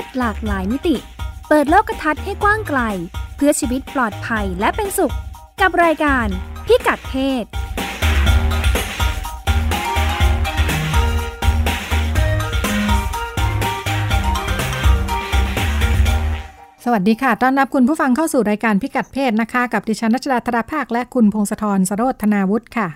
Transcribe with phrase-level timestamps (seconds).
[0.00, 0.96] ศหลากหลายมิติ
[1.48, 2.80] เปิดโลกทัศน์ให้กว้างไกล
[3.36, 5.14] เพื่อชีวิตปลอดภัยและเป็นสุข
[5.60, 6.26] กับรายการ
[6.66, 7.44] พิกัดเพศ
[16.84, 22.88] สวัสดีค่ะ ต้อนรับคุณผู้ฟังเข้าสู่รายการพิกัดเพศนะคะ กับดิฉันรัชดาธราภาค และคุณพงศธรสโรธนาวุฒิค่ะ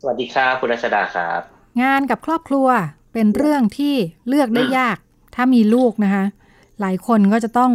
[0.00, 1.40] สวัสดีครับคุณรัชดาครับ
[1.82, 2.68] งานกับครอบครัว
[3.12, 3.94] เป็นเรื่องที่
[4.28, 4.96] เลือกได้ยาก
[5.34, 6.24] ถ้ามีลูกนะคะ
[6.80, 7.70] หลายคนก็จะต้อง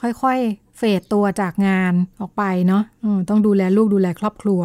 [0.00, 4.62] ค่อยๆ เฟดตัวจากงานออกไปเนาะอืมต้องดูแลลูกดูแลครอบครัว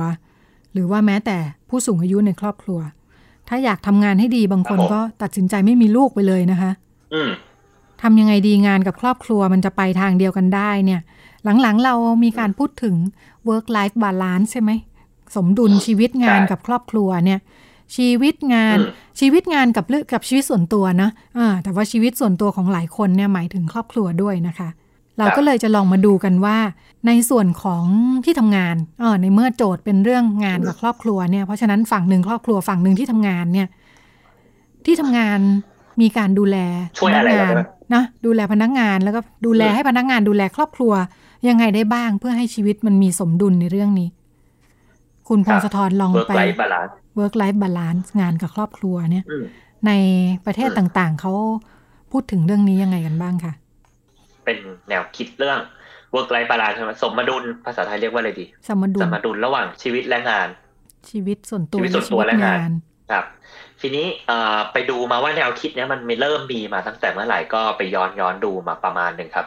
[0.73, 1.37] หรือว่าแม้แต่
[1.69, 2.79] ผู้สูงอายุในครอบครัว
[3.47, 6.71] ถ้าอยากทำงานให้ดีบางคนครับผมก็ตัดสินใจไม่มีลูกไปเลยนะคะ
[7.13, 7.29] อืม
[8.01, 11.01] ทำยังไงดีงานกับครอบครัวมันจะไปทางเดียวกันได้เนี่ย
[11.61, 12.95] หลังๆ เรามีการพูดถึง
[13.49, 14.71] work life balance ใช่ไหม
[15.35, 17.39] สมดุลชีวิตงานใช่กับครอบครัวเนี่ย
[17.95, 24.69] ชีวิตงานอืมชีวิตงานกับเรื่องกับชีวิตส่วนตัวนะอ่าแต่ว่าชีวิตส่วนตัวของหลายคนเนี่ยหมายถึงครอบครัวด้วยนะคะ
[25.17, 26.57] เราก็เลยจะลองมาดูกันว่า
[27.07, 27.85] ในส่วนของ
[28.25, 33.67] ที่ทำงานเออในเมื่อโจทย์เป็นเรื่องงานกับครอบครัวเนี่ยเพราะฉะนั้นฝั่งหนึ่งครอบครัวฝั่งหนึ่งที่ทำงานเนี่ย
[34.85, 35.39] ที่ทำงาน
[36.01, 36.57] มีการดูแล
[36.97, 37.61] ช่วยพนัอะไรงาเรานได้ไหม
[37.93, 40.93] นะดูแลพนักงานแล้วก็ดูแลอืมให้พนักงานดูแลครอบครัว
[41.47, 44.09] ยังไงได้บ้างเพื่อให้ชีวิตมันมีสมดุลในเรื่องนี้
[45.27, 46.41] คุณพงศธรลอง work ไป
[47.37, 49.45] life balance work life balance งานกับครอบครัวเนี่ยอืม
[49.87, 49.91] ใน
[50.45, 51.33] ประเทศอืมต่างๆ เขา
[52.11, 53.53] พูดถึงเรื่องนี้ยังไงกันบ้างคะ
[54.45, 54.57] เป็น
[54.89, 55.59] แนวคิดเรื่อง
[56.11, 60.47] work life balance ใช่ไหมสมดุลภาษาไทยเรียกว่าอะไรดี สมดุล สมดุลระหว่างชีวิตและงาน
[61.09, 62.73] ชีวิตส่วนตัวชีวิตส่วนตัวและงาน
[63.11, 63.25] ครับ
[63.81, 69.45] ทีนี้เอ่อไปดูมาว่าแนวคิดเนี้ยมันมีเริ่มมีมาตั้งแต่เมื่อไหร่ก็ไปย้อนย้อนดูมาประมาณหนึ่งครับ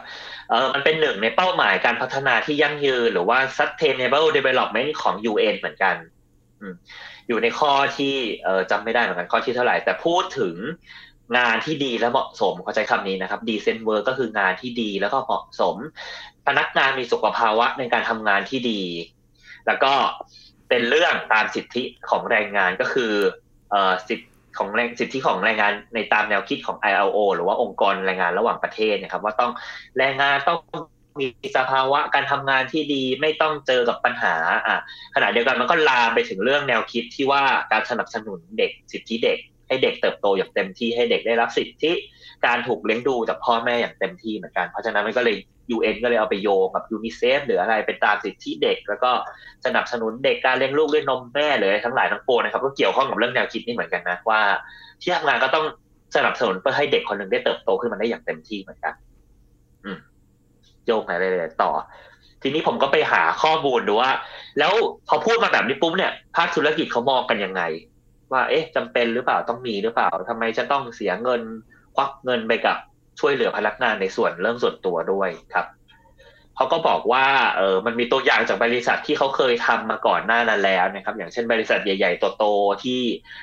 [0.49, 5.95] เออมันเป็นหนึ่งในเป้าหมายการพัฒนาที่ยั่งยืน หรือว่า sustainable development ของ UN เหมือนกัน
[7.29, 10.55] อยู่ในข้อที่เออจำไม่ได้เหมือนกันข้อที่เท่าไหร่ แต่พูดถึง
[11.37, 15.75] งานที่ดีและเหมาะสมเขาใช้คำนี้นะครับ decent work ก็คืองานที่ดีแล้วก็เหมาะสม
[16.47, 18.81] พนักงานมีสุขภาวะในการทำงานที่ดี
[19.67, 19.93] แล้วก็
[20.69, 23.13] เป็นเรื่องตามสิทธิของแรงงานก็คือ
[23.71, 24.27] เออสิทธิ
[24.57, 29.51] ของแรงสิทธิของแรงงานในตามแนวคิดของ ILO หรือว่าองค์กรแรงงานระหว่างประเทศนะครับ ว่าต้อง
[29.97, 30.59] แรงงานต้อง
[31.19, 31.25] มี
[31.57, 34.35] สภาวะการทำงานที่ดีไม่ต้องเจอกับปัญหา
[34.67, 34.77] อะ
[35.15, 39.37] ขณะเดียวกันมันก็ลามไปถึงเรื่องแนวคิดที่ว่าการสนับสนุนเด็กสิทธิเด็ก
[39.67, 41.91] ให้เด็กเติบโตอย่างเต็มที่ให้เด็กได้รับสิทธิ
[42.45, 45.35] การถูกเลี้ยงดูจากพ่อแม่อย่างเต็มที่เหมือนกัน เพราะฉะนั้นมันก็เลย
[45.75, 49.11] UN ก็เลยเอาไปโยงกับยูนิเซฟหรืออะไรเป็นตามสิทธิเด็ก แล้วก็
[49.65, 54.41] สนับสนุนเด็กการเลี้ยงลูกด้วยนมแม่หรืออะไรทั้งหลายทั้งปวงนะครับก็เกี่ยวข้องกับเรื่องแนวคิดนี้เหมือนกันนะว่า
[55.01, 55.65] ที่ทำงานก็ต้อง
[56.15, 59.08] สนับสนุนเพื่อให้เด็กคนหนึ่งได้เติบโตขึ้นมาได้อย่างเต็มที่เหมือนกันอ
[60.89, 61.71] โยงอะไรเลยต่อ
[62.43, 64.11] ทีนี้ผมก็ไปหาข้อมูลดูว่า
[64.59, 64.73] แล้ว
[65.07, 67.61] พอพูดมาแบบนี้ปุ๊บเนี่ยภาคธุรกิจเขามองกันยังไง
[68.31, 71.41] ว่า เอ๊ะจำเป็นหรือเปล่าต้องมีหรือเปล่าทำไมจะต้องเสียเงิน
[71.95, 72.77] ควักเงินไปกับ
[73.19, 75.67] ช่วยเหลือพนักงานในส่วนเรื่องส่วนตัวด้วยครับ
[76.55, 77.25] เขาก็บอกว่า
[77.57, 83.01] เออมันมีตัวอย่างจากบริษัทที่เขาเคยทำมาก่อนหน้านั้นแล้วนะครับ อย่างเช่นบริษัทใหญ่ๆโตๆที่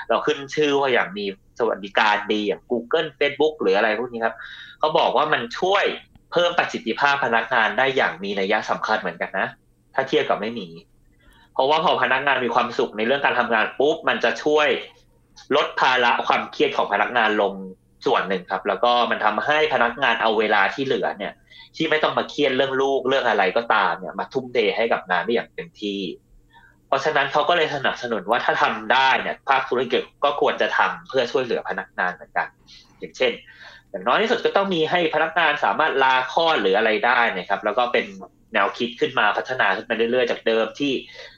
[0.08, 1.24] เราขึ้นชื่อว่าอย่างมี
[1.58, 4.36] สวัสดิการดีอย่าง Google Facebook หรืออะไรพวกนี้ครับ
[4.78, 5.84] เขาบอกว่ามันช่วย
[6.32, 9.48] เพิ่มประสิทธิภาพพนักงานได้อย่างมีนัยสำคัญเหมือนกันนะ
[9.94, 10.68] ถ้าเทียบกับไม่มี
[11.52, 14.68] เพราะว่าพอพนักงานมีความสุขในเรื่องการทำงานปุ๊บมันจะช่วย
[15.56, 17.52] ลดภาระความเครียดของพนักงานลง
[18.06, 21.32] ส่วนหนึ่งครับ แล้วก็มันทำให้พนักงานเอาเวลาที่เหลือเนี่ย
[21.76, 26.00] ที่ไม่ต้องมาเครียดเรื่องลูกเรื่องอะไรก็ตามเนี่ย มาทุ่มเทให้กับงานได้อย่างเต็มที่
[26.86, 32.48] เพราะฉะนั้นเขาก็เลยสนับสนุนว่าถ้าทำได้เนี่ย ภาคธุรกิจก็ควรจะทำเพื่อช่วยเหลือพนักงานเหมือนกัน
[32.98, 33.32] อย่างเช่น
[33.90, 38.06] อย่างน้อยที่สุดก็ต้องมีให้พนักงานสามารถลาคลอดหรืออะไรได้นะครับ แล้วก็เป็น
[38.54, 40.92] แนวคิดขึ้นมาพัฒนาขึ้นมาเรื่อยๆ จากเดิมที่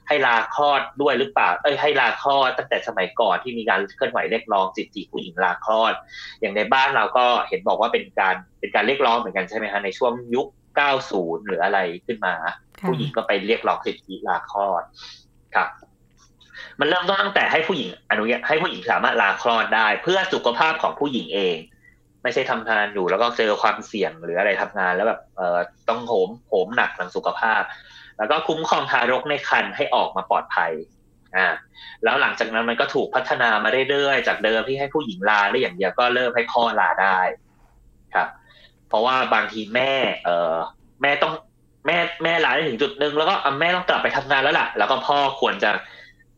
[0.09, 5.95] ให้ลาคลอดด้วยหรือเปล่า เอ้ยให้ลาคลอดตั้งแต่สมัยก่อนที่มีการเคลื่อนไหวเรียกร้องสิทธิผู้หญิงลาคลอด
[6.41, 10.47] อย่างในบ้านเราก็เห็นบอกว่าเป็นการเป็นการเรียกร้องเหมือนกันใช่ไหมฮะในช่วงยุค
[10.97, 12.55] 90 หรืออะไรขึ้นมาค่ะ
[12.89, 14.83] ผู้หญิงก็ไปเรียกร้องสิทธิลาคลอด
[15.55, 15.69] ครับ
[16.81, 21.57] มันเริ่มต้นตั้งแต่ให้ผู้หญิงอนุญาตให้ผู้หญิงสามารถลาคลอดได้ เพื่อสุขภาพของผู้หญิงเอง
[22.23, 27.63] ไม่ใช่ทำงานอยู่แล้วก็เจอความเสี่ยงหรืออะไรทำงานแล้วแบบเอ่อต้องโหมโหมหนักทางสุขภาพ
[28.19, 30.73] แล้วก็คุ้มครองทารกในครรภ์ให้ออกมาปลอดภัย
[31.37, 31.47] อ่า
[32.05, 37.19] แล้วหลังจากนั้นมันก็ถูกพัฒนามาเรื่อยๆจากเดิมที่ให้ผู้หญิงลาได้อย่างเดียวก็เริ่มให้พ่อลาได้
[38.15, 38.29] ครับ
[38.89, 39.93] เพราะว่าบางทีแม่
[40.25, 40.55] เอ่อ
[41.03, 41.33] แม่ต้อง
[41.87, 45.71] แม่แม่ลาได้ถึงจุดหนึ่งแล้วก็แม่ต้องกลับไปทำงานแล้วล่ะ แล้วก็พ่อควรจะ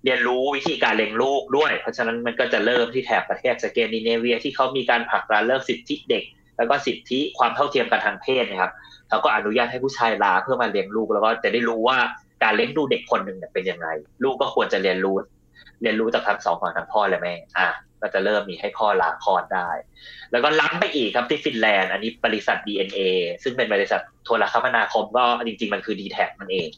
[0.05, 6.25] เรียนรู้วิธีการเลี้ยงลูกด้วย เพราะฉะนั้นมันก็จะเริ่มที่แถบประเทศสแกนดิเนเวียที่เขามีการผลักดันเรื่องสิทธิเด็ก
[6.57, 8.73] แล้วก็สิทธิความเท่าเทียมกันทางเพศนะครับ
[9.09, 11.99] เขาก็อนุญาตให้ผู้ชายลาเพื่อมาเลี้ยงลูกแล้วก็จะได้รู้ว่า
[12.43, 13.87] การเลี้ยงดูเด็กคนหนึ่งเนี่ยเป็นยังไง
[14.23, 15.17] ลูกก็ควรจะเรียนรู้
[15.83, 17.69] เรียนรู้จากทั้งสองฝั่งทั้งพ่อและแม่อะ
[18.01, 19.71] ก็จะเริ่มมีให้พ่อลาคลอดได้
[20.31, 22.99] แล้วก็ล้ำไปอีกครับที่ฟินแลนด์ อันนี้บริษัท DNA
[23.43, 26.69] ซึ่งเป็นบริษัทโทรคมนาคมก็จริง ๆ มันคือ d t แทมันเอง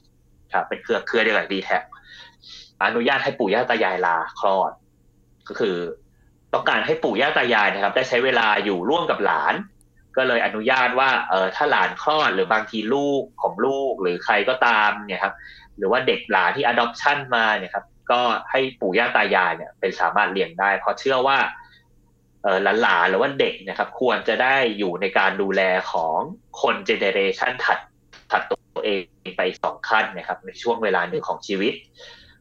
[0.53, 1.71] ครับเป็นเครือเครือเดียวกับ d t แท
[2.87, 4.73] อนุญาตให้ปู่ย่าตายายลาคลอด
[5.49, 5.77] ก็คือ
[6.55, 9.55] ต้องการให้ปู่ย่าตายายนะครับ ได้ใช้เวลาอยู่ร่วมกับหลาน
[10.17, 15.35] ก็เลยอนุญาตว่าเออถ้าหลานคลอดหรือบางทีลูกของลูกหรือใครก็ตามเนี่ยครับ
[15.79, 18.21] หรือว่าเด็กหลานที่ adoption มาเนี่ยครับ ก็
[18.51, 21.39] ให้ปู่ย่าตายายเนี่ย เป็นสามารถเลี้ยงได้ เพราะเชื่อว่า
[22.43, 25.63] เออหลานๆหรือว่าเด็กนะครับ ควรจะได้อยู่ในการดูแล
[25.93, 26.17] ของ
[26.61, 27.79] คนเจเนเรชันถัด
[28.31, 29.03] ถัดตัวเอง
[29.37, 31.75] ไปสองขั้นนะครับ ในช่วงเวลาหนึ่งของชีวิต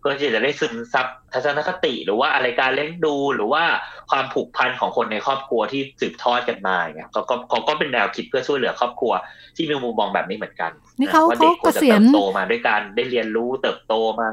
[0.02, 3.64] เพื่อที่จะได้ซึมซับทัศนคติ หรือว่าอะไรการเลี้ยงดูหรือว่า
[4.12, 9.14] ความผูกพันของคนในครอบครัวที่สืบทอดกันมาเนี่ยเขาก็เขาก็เป็นแนวคิดเพื่อช่วยเหลือครอบครัว
[9.56, 14.28] ที่มีมุมมองแบบนี้เหมือนกันนี่เขาว่าเขาเด็กคเกวรจะษียเติณบโตมาด้วยการได้เรียนรู้เติบโตมา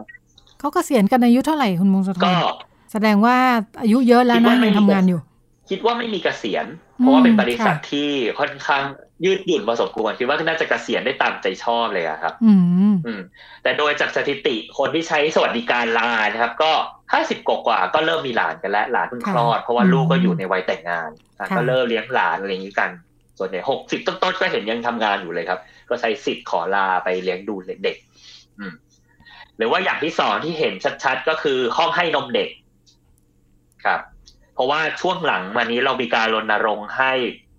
[0.60, 2.48] เขาเกษียณกันอายุเท่าไหร่คุณมงคลทก็ร
[2.92, 3.36] แสดงว่า
[3.82, 5.20] อายุเยอะแล้วคิดนะว่าไม่ยังทำงานอยู่
[5.70, 6.66] คิดว่าไม่มีเกษียณ
[6.98, 8.82] เพราะว่าเป็นบริษัทค่ะที่ค่อนข้าง
[9.24, 12.52] ยืดหยุ่นพอสมควรคิดว่าน่าจะเกษียณได้ตามใจชอบเลยอะครับอื
[12.92, 13.20] มอืม
[13.62, 16.72] แต่โดยจากสถิติคนที่ใช้สวัสดิการลานะครับ ก็
[17.12, 21.10] ห้าสิบกว่าๆก็เริ่มมีหลานกันแล้วหลานเพิ่งคลอด เพราะว่าลูกก็อยู่ในวัยแต่งงาน
[21.40, 22.90] อะค่ะก็เริ่มเลี้ยงหลานอะไรอย่างนี้กัน
[23.38, 28.72] ส่วนใหญ่หกสิบต้นๆก็เห็นยังทำงานอยู่เลยครับ ก็ใช้สิทธิ์ขอลาไปเลี้ยงดูเด็กๆอืม
[29.56, 30.74] หรือว่าอย่างที่สองที่เห็น
[31.04, 32.50] ชัดๆก็คือห้องให้นมเด็ก
[33.84, 34.00] ครับ
[34.54, 37.12] เพราะว่าช่วงหลังมานี้เรามีการรณรงค์ให้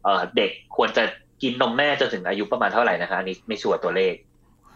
[0.04, 1.04] เอ่อเด็กควรจะ
[1.44, 4.14] กินนมแม่จนถึงอายุประมาณเท่าไหร่นะคะอันนี้ไม่ชัวร์ตัวเลข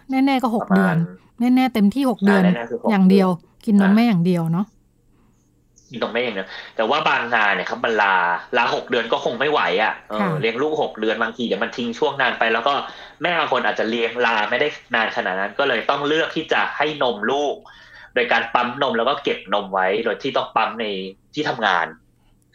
[0.10, 0.98] แน่ๆก็หกประเดืมาอณน
[1.40, 3.30] แน่ๆเต็มที่หกเดือนอ่าแน่ๆคือหกอย่างเดียว
[3.66, 4.66] กินนมอ่าแม่อย่างเดียวเนาะ
[5.92, 8.16] กินนมแม่อย่างเดียวแต่ว่าบางงานเนี่ยครับมันลา
[8.58, 12.74] ลาหกเดือนก็คงไม่ไหวอะเออค่ะเลี้ยงลูกหกเดือนบางทีเดี๋ยวมันทิ้งช่วงนานไป แล้วก็
[13.24, 17.56] แม่บางคนอาจจะเลี้ยงลาไม่ได้นานขนาดนั้น ก็เลยต้องเลือกที่จะให้นมลูก
[18.14, 20.86] โดยการปั๊มนมแล้วก็เก็บนมไว้โดยที่ต้องปั๊มใน
[21.34, 21.86] ที่ทำงาน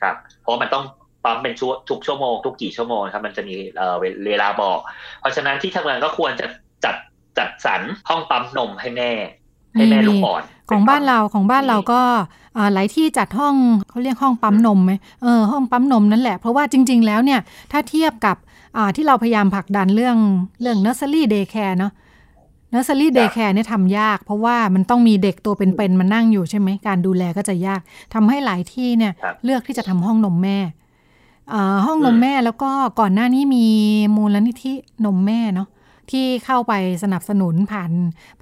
[0.03, 0.85] ครับ เพราะมันต้อง
[1.29, 4.79] ปั๊มเป็นช่วทุกชั่วโมงทุกกี่ชั่วโมงครับมันจะมีเอ่อเวเวลาบอก
[5.21, 6.47] เพราะฉะนั้นที่ทำงานก็ควรจะ
[6.85, 6.97] จัด
[7.39, 9.13] จัดสรรห้องปั๊มนมให้แม่
[9.75, 12.01] ให้แม่ลูกอ่อนของบ้านเราของบ้านเราก็
[12.57, 13.55] อ่าหลายที่จัดห้อง
[13.89, 14.93] เขาเรียกห้องปั๊มนมไหม
[15.23, 17.41] เออห้องปั๊มนมนั่นแหละเพราะว่าจริง ๆ แล้วเนี่ย
[17.73, 18.37] ถ้าเทียบกับ
[18.77, 20.17] อ่าที่เราพยายามผลักดันเรื่อง
[20.61, 21.93] เรื่อง nursery daycare เนาะ
[22.73, 27.81] nursery daycare เนี่ยทำยาก เพราะว่ามันต้องมีเด็กตัวเป็นๆมานั่งอยู่ใช่ไหมการดูแลก็จะยาก
[28.15, 30.78] ทำให้หลายที่เนี่ยครับเลือกที่จะทำห้องนมแม่อ่า
[31.87, 33.67] ห้องนมแม่แล้วก็ก่อนหน้านี้มี
[34.17, 34.73] มูลนิธิ
[35.05, 35.69] นมแม่เนาะ
[36.11, 36.73] ที่เข้าไป
[37.03, 37.91] สนับสนุนผ่าน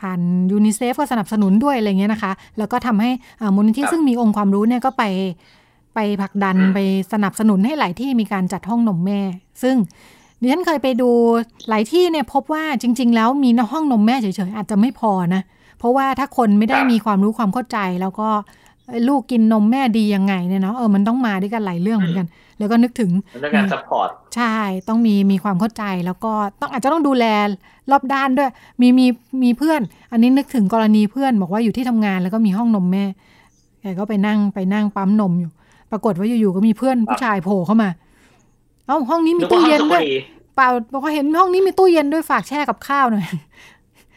[0.01, 0.21] ผ่าน
[0.53, 3.11] ยูนิเซฟก็สนับสนุนด้วยอะไรเงี้ยนะคะ แล้วก็ทำให้
[3.41, 5.05] อ่ามูลนิธิครับซึ่งมีองค์ความรู้เนี่ยก็ไป
[5.95, 6.81] ไปผลักดันอืมไป
[7.13, 9.21] สนับสนุนให้หลายที่มีการจัดห้องนมแม่
[9.63, 9.77] ซึ่ง
[10.41, 11.11] ดิฉันเคยไปดู
[11.69, 15.43] หลายที่เนี่ยพบว่าจริง ๆ แล้วมีห้องนมแม่เฉยๆอาจจะไม่พอนะ
[15.79, 18.29] เพราะว่าถ้าคนไม่ได้ครับมีความรู้ความเข้าใจแล้วก็
[18.87, 22.27] เอ้ยลูกกินนมแม่ดียังไงเนี่ยเนาะเออมันต้องมาด้วยกันหลายเรื่องเหมือนกัน
[22.59, 23.11] แล้วก็นึกถึง
[23.41, 24.57] เรื่องการ support ใช่
[24.89, 27.25] ต้องมีมีความเข้าใจแล้วก็ต้องอาจจะต้องดูแล
[27.91, 28.51] รอบด้านด้วย
[28.81, 29.07] มีมี
[29.43, 29.81] มีเพื่อน
[30.13, 33.05] อันนี้นึกถึงกรณีเพื่อนบอกว่าอยู่ที่ทำงานแล้วก็มีห้องนมแม่
[33.81, 35.51] แกก็ไปนั่งไปนั่งปั๊มนมอยู่
[35.91, 37.89] ปรากฏว่าอยู่ๆก็มีเพื่อนผู้ชายโผล่เข้ามา
[38.87, 40.21] เอ้าห้องนี้มีนึกว่าห้องสูบด้บุวยหรี่
[40.57, 43.27] เปล่าบอกว่าเห็นห้องนี้มีตู้เย็นด้วยฝากแช่กับข้าวหน่อย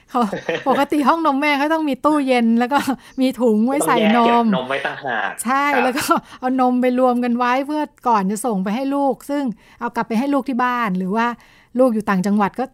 [0.10, 0.22] เขา
[0.70, 2.80] ปกติห้องนมแม่เขาต้องมีตู้เย็น แล้วก็
[3.22, 6.06] มีถุงไว้ใส่นม ต้องแยกเก็บนมไว้ต่างหากใช่ครับแล้วก็
[6.40, 9.44] เอานมไปรวมกันไว้เพื่อก่อนจะส่งไปให้ลูก ซึ่ง
[9.80, 11.28] เอากลับไปให้ลูกที่บ้าน หรือว่า
[11.80, 12.66] ลูกอยู่ต่างจังหวัดก็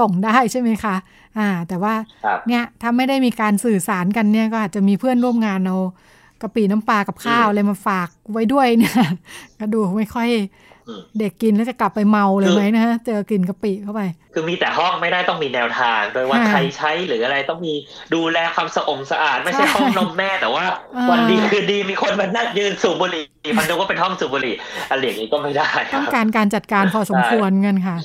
[0.00, 0.96] ส่งได้ใช่ไหมคะ
[1.38, 5.76] อ่า แต่ว่าครับเนี่ยถ้าไม่ได้มีการสื่อสารกันเนี่ยก็อาจจะมีเพื่อนร่วมงานเอา
[6.42, 8.94] กะปิน้ำปลากับข้าวอืมอะไรมาฝากไว้ด้วยเนี่ย
[9.58, 10.73] ก็ดูไม่ค่อยอืม
[11.18, 14.02] เด็กกินแล้วจะกลับไปเมาเลยไหมนะฮะเจอกลิ่นกะปิเข้าไป
[14.34, 17.74] คือมีแต่ห้องไม่ได้ต้องมีแนวทางโดยว่าค่ะใครใช้หรืออะไรต้องมี
[18.14, 20.64] ดูแลความสะองสะอาด ไม่ใช่ใช่ห้องนมแม่แต่ว่า
[20.96, 24.54] อ่า วันดีคือดีมีคนมานั่งยืนสูบบุหรี่มันนึกว่าเป็นห้องสูบบุหรี่
[24.90, 27.96] อะไรอย่างนี้ก็ไม่ได้คต้รัองบการการจัดการพอสมควรกันค่ะ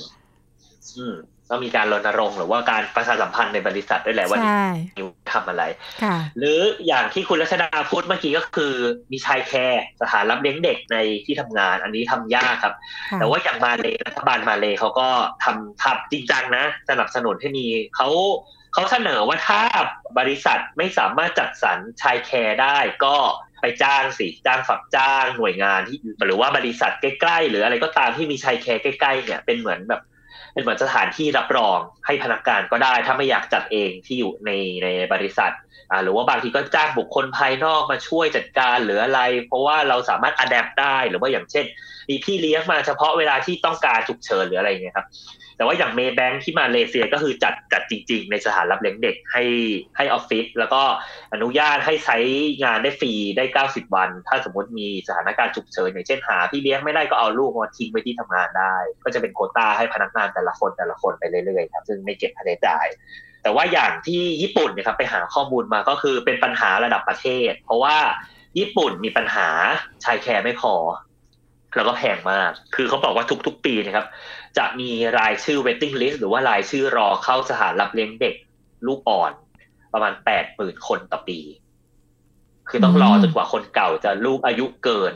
[1.50, 4.66] อืมต้องมีการรณรงค์หรือว่าการประชาสัมพันธ์ในบริษัทด้วยแหละว่าใช่
[4.98, 5.64] นิวทำอะไร
[6.02, 8.74] ค่ะหรืออย่างที่คุณรัชดาพูดเมื่อกี้ก็คือ
[9.12, 12.74] มีชายแคร์สถานรับเลี้ยงเด็กในที่ทำงาน อันนี้ทำยากครับ
[13.10, 15.08] ค่ะแต่ว่าอย่างมาเลรัฐบาลมาเลเขาก็
[15.44, 17.66] ทำทับจริงจังนะ สนับสนุนให้มี
[17.96, 18.08] เขา
[18.74, 19.60] เขาเสนอว่าถ้า
[20.18, 23.16] บริษัทไม่สามารถจัดสรรชายแคร์ได้ก็
[23.60, 30.00] ไปจ้างสิจ้างฝักจ้างหน่วยงานที่หรือว่าบริษัทใกล้ๆ หรืออะไรก็ตามที่มีชายแคร์ใกล้ๆเนี่ยเป็นเหมือนแบบ
[30.52, 34.50] เป็นเหมือนสถานที่รับรองให้พนักงานก็ได้ ถ้าไม่อยากจัดเองที่อยู่ใน
[34.82, 35.52] ในบริษัท
[35.90, 41.64] อ่าหรือว่าบางทีก็จ้างบุคคลภายนอกมาช่วยจัดการหรืออะไร เพราะว่าเราสามารถอัดแอปได้หรือว่าอย่างเช่น
[42.10, 45.06] มีพี่เลี้ยงมาเฉพาะเวลาที่ต้องการฉุกเฉินหรืออะไรเงี้ยครับ
[45.56, 49.44] แต่ว่าอย่างเมย์แบงค์ที่มาเลเซียก็คือจัดจัดจริง ๆ ในสถานรับเลี้ยงเด็กให้
[49.96, 50.82] ให้ออฟฟิศแล้วก็
[51.32, 52.18] อนุญาตให้ใช้
[52.64, 62.86] งานได้ฟรีได้ 90 วัน ถ้าสมมติมีสถานการณ์ฉุกเฉินอย่างเช่นหาพี่เลี้ยงไม่ได้ก็เอาลูกมาทิ้งไว้ที่ทำงานได้ ก็จะเป็นโคต้าให้พนักงานแต่ละคนแต่ละคนไปเรื่อยๆครับซึ่งไม่เก็บค่าใช้จ่าย
[63.42, 67.96] แต่ว่าอย่างที่ญี่ปุ่นเนี่ยครับไปหาข้อมูลมาก็คือเป็นปัญหาระดับประเทศ เพราะว่า
[68.58, 69.48] ญี่ปุ่นมีปัญหา
[70.04, 70.74] ชายแคร์ไม่พอ
[71.76, 74.06] แล้วก็แพงมาก คือเขาบอกว่าทุกๆปีนะครับ
[74.58, 78.34] จะมีรายชื่อ waiting list หรือว่ารายชื่อรอเข้าสถานรับเลี้ยงเด็ก
[78.86, 79.32] ลูกอ่อน
[79.92, 81.38] ประมาณแปดหมื่นคนต่อปี
[82.68, 85.12] คือต้องรอจนกว่าคนเก่าจะลูกอายุเกิน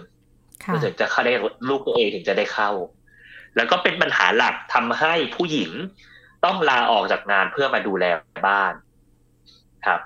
[0.84, 1.32] ถึงจะเข้าได้
[1.68, 2.70] ลูกตัวเองถึงจะได้เข้า
[3.56, 5.70] แล้วก็เป็นปัญหาหลักทำให้ผู้หญิง
[6.44, 8.04] ต้องลาออกจากงานเพื่อมาดูแล
[8.46, 8.72] บ้าน
[9.86, 10.00] ครับ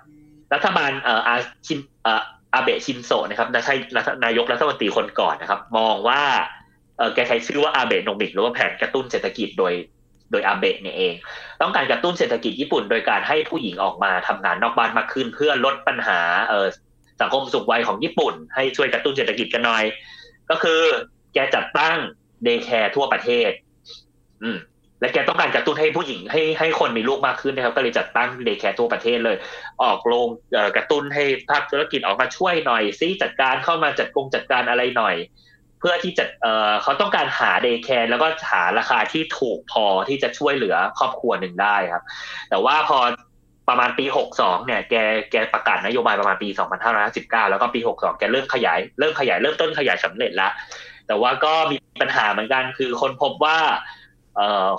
[0.54, 1.34] รัฐบาลเอ่ออา
[1.66, 2.22] ชินเอ่อ
[2.54, 3.78] อาเบะชินโซนะครับนาย
[4.24, 6.22] นายกรัฐมนตรีคนก่อนนะครับ มองว่า
[6.96, 9.72] เออแกใช้ชื่อว่าอาเบะโนมิกหรือว่าแผนกระตุ้นเศรษฐกิจโดย
[10.30, 11.14] โดยอาเบะเนี่ยเอง
[11.62, 16.66] ต้องการกระตุ้นเศรษฐกิจญี่ปุ่น โดยการให้ผู้หญิงออกมาทำงานนอกบ้านมากขึ้น เพื่อลดปัญหาเออ
[17.20, 19.84] สังคมสูงวัยของญี่ปุ่น ให้ช่วยกระตุ้นเศรษฐกิจกันหน่อย
[20.50, 20.80] ก็คือ
[21.34, 21.96] แกจัดตั้ง
[22.44, 23.50] day care ทั่วประเทศ
[24.42, 24.58] อืม
[25.00, 29.36] และแกต้องการกระตุ้นให้ผู้หญิงให้ให้คนมีลูกมากขึ้นนะครับ ก็เลยจัดตั้ง day care ทั่วประเทศเลย
[29.82, 30.28] ออกโรง
[30.76, 35.16] กระตุ้นให้ภาคธุรกิจออกมาช่วยหน่อยซิจัดการเข้ามาจัดกงจัดการอะไรหน่อย
[35.80, 42.04] เพื่อที่จะเเขาต้องการหา day care แล้วก็หาราคาที่ถูกพอที่จะช่วยเหลือครอบครัวหนึ่งได้ครับ
[42.50, 42.98] แต่ว่าพอ
[43.68, 44.04] ประมาณปี
[44.36, 44.94] 62 เนี่ย แก
[45.30, 46.48] แกประกาศนโยบายประมาณปี
[47.00, 50.52] 2519แล้วก็ปี 62 แกเริ่มขยาย เริ่มขยาย เริ่มต้นขยายสำเร็จแล้ว
[51.06, 53.58] แต่ว่าก็มีปัญหาเหมือนกัน คือคนพบว่า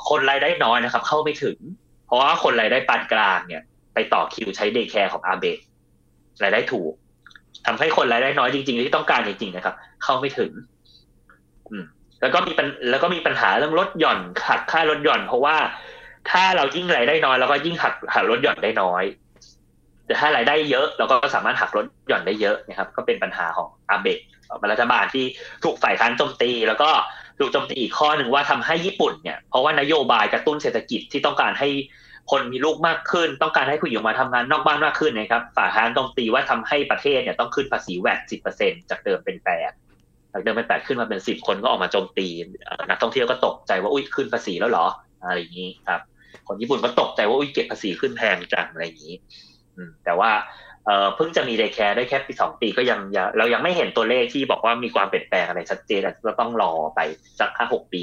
[0.10, 1.58] คนรายได้น้อยนะครับ เข้าไม่ถึง
[2.06, 3.63] เพราะว่าคนรายได้ปานกลางเนี่ย
[3.94, 5.60] ไปต่อคิวใช้เดย์แคร์ของอาเบะ
[6.44, 6.92] รายได้ถูก
[7.66, 10.51] ทำให้คนรายได้น้อยจริง ๆ ที่ต้องการจริง ๆ นะครับ เข้าไม่ถึง
[11.70, 11.84] อืม
[12.22, 15.58] แล้วก็มีปัญแล้วก็มีปัญหาเรื่องลดหย่อนหักค่าลดหย่อน เพราะว่า
[16.32, 19.04] ถ้าเรายิ่งรายได้น้อยเราก็ยิ่งหักหักลดหย่อนได้น้อย
[20.06, 24.20] แต่ถ้ารายได้เยอะ เราก็สามารถหักลดหย่อนได้เยอะนะครับ ก็เป็นปัญหาของอาเบะ
[24.72, 25.25] รัฐบาลที่
[25.63, 26.89] ถูกฝ่ายค้านโจมตี แล้วก็
[27.39, 31.69] ถูกโจมตีอีกข้อหนึ่งว่าทำให้ญี่ปุ่นเนี่ยเพราะว่านโยบายกระตุ้นเศรษฐกิจที่ต้องการให้
[32.31, 39.72] คนมีลูกมากขึ้น ต้องการให้ผู้หญิงมาทำงานนอกบ้านมากขึ้นนะครับฝ่ายค้านโจมตีว่าทำให้ประเทศเนี่ยต้องขึ้นภาษีแวดสิบเปอร์เซ็นจากเดิมเป็นแปด
[40.34, 42.27] จากเดิมเป็นแปดขึ้นมาเป็นสิบคนก็ออกมาโจมตี
[42.89, 44.86] นักท่องเที่ยวก็ตกใจว่าอุ้ยขึ้นภาษีแล้วเหรอ
[45.24, 46.01] อะไรอย่างนี้ครับ
[46.48, 49.15] คนญี่ปุ่นก็ตกใจว่าอุ้ยเก็บภาษีขึ้นแพงจังอะไรอย่างนี้
[50.05, 50.31] แต่ว่า
[51.16, 53.00] เพิ่งจะมี day care ได้แค่ปีสองปีก็ยัง
[53.38, 57.00] เรายังไม่เห็นตัวเลขที่บอกว่ามีความเปลี่ยนแปลงอะไรชัดเจนเราต้องรอไป
[57.40, 58.02] สักห้าหกปี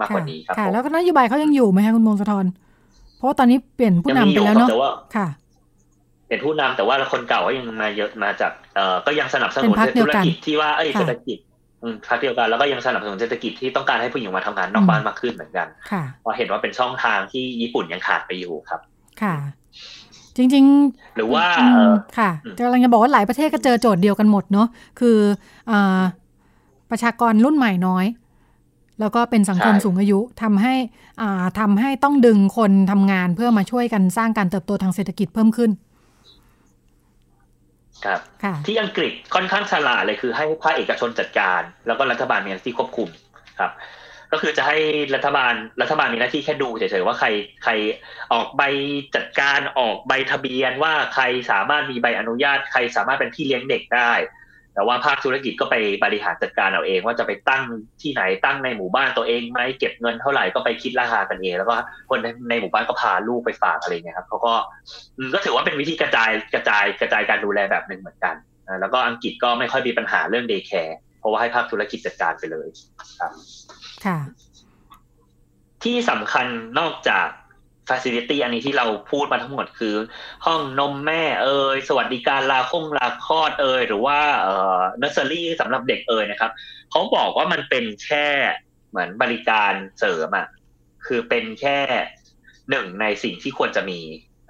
[0.00, 2.46] มากกว่านี้ครับค่ะแล้วก็นโยบายเขายังอยู่ไหมคะคุณมงคลทร
[3.16, 4.70] เพราะว่าตอนนี้เปลี่ยนผู้นำไปแล้วเนาะ
[5.16, 5.28] ค่ะ
[6.28, 11.38] เป็นผู้นำแต่ว่าคนเก่าก็ยังมาเยอะมาจากเอ่อก็ยังสนับสนุนธุรกิจที่ว่าเอ้ยเศรษฐกิจ
[12.08, 15.68] พรรคเดียวกันแล้วก็ยังสนับสนุนเศรษฐกิจที่ต้องการให้ผู้หญิงมาทำงานนอกบ้านมากขึ้นเหมือนกัน
[16.20, 18.80] เพราะเห็นว่าเป็นช่องทางที่ญี่ปุ่นยังขาดไปอยู่ครับ
[19.22, 19.34] ค่ะ
[20.36, 21.44] จริง ๆ หรือว่า
[22.18, 24.68] ค่ะกำลังจะบอกว่าหลายประเทศก็เจอโจทย์เดียวกันหมดเนาะ
[25.00, 25.18] คือ
[25.70, 25.72] อ
[26.90, 28.06] ประชากรรุ่นใหม่น้อย
[29.00, 30.74] แล้วก็เป็นสังคมสูงอายุทำให้
[31.60, 35.70] ทำให้ต้องดึงคนทำงานเพื่อมาช่วยกันสร้างการเติบโตทางเศรษฐกิจเพิ่มขึ้น
[38.04, 38.20] ครับ
[38.66, 43.08] ที่อังกฤษค่อนข้างฉลาดเลยคือให้ภาคเอกชนจัดการ แล้วก็รัฐบาลมีหน้าที่ควบคุม
[43.60, 43.72] ครับ
[44.32, 44.76] ก็คือจะให้
[45.14, 47.28] รัฐบาลรัฐบาลมีหน้าที่แค่ดูเฉยๆว่าใคร
[47.64, 47.72] ใคร
[48.32, 48.62] ออกใบ
[49.16, 54.12] จัดการออกใบทะเบียนว่าใครสามารถมีใบอนุญาต ใครสามารถเป็นพี่เลี้ยงเด็กได้
[54.76, 57.62] แต่ว่าภาคธุรกิจก็ไปบริหารจัดการเอาเอง ว่าจะไปตั้ง
[58.02, 61.74] ที่ไหนตั้งในหมู่บ้านตัวเองไหมเก็บเงินเท่าไหร่ก็ไปคิดราคากันเอง แล้วก็
[62.10, 62.18] คน
[62.48, 64.54] ในหมู่บ้านก็พาลูกไปฝากอะไรเงี้ยครับเขาก็
[65.34, 68.34] ก็ถือว่าเป็นวิธีกระจายกระจายกระจายการดูแลแบบหนึ่งเหมือนกัน
[68.80, 72.68] แล้วก็อังกฤษก็ไม่ค่อยมีปัญหาเรื่องเดย์แคร์เพราะว่าให้ภาคธุรกิจจัดการไปเลย
[73.20, 73.32] ครับ
[74.04, 74.18] ค่ะ
[75.84, 76.46] ที่สำคัญ
[76.78, 77.28] นอกจาก
[77.88, 79.94] ฟ a ซิลิตี้อันนี้ที่เราพูดมาทั้งหมดคือ
[80.46, 86.50] ห้องนมแม่เอ่ยสวัสดิการลาคลงลาคลอดเอ่ยหรือว่าเอ่อนอร์เซอรี่สำหรับเด็กเอ่ยนะครับ
[86.90, 88.26] เขาบอกว่ามันเป็นแค่
[88.90, 90.46] เหมือนบริการเสริมอะ
[91.06, 91.78] คือเป็นแค่
[92.70, 94.00] หนึ่งในสิ่งที่ควรจะมี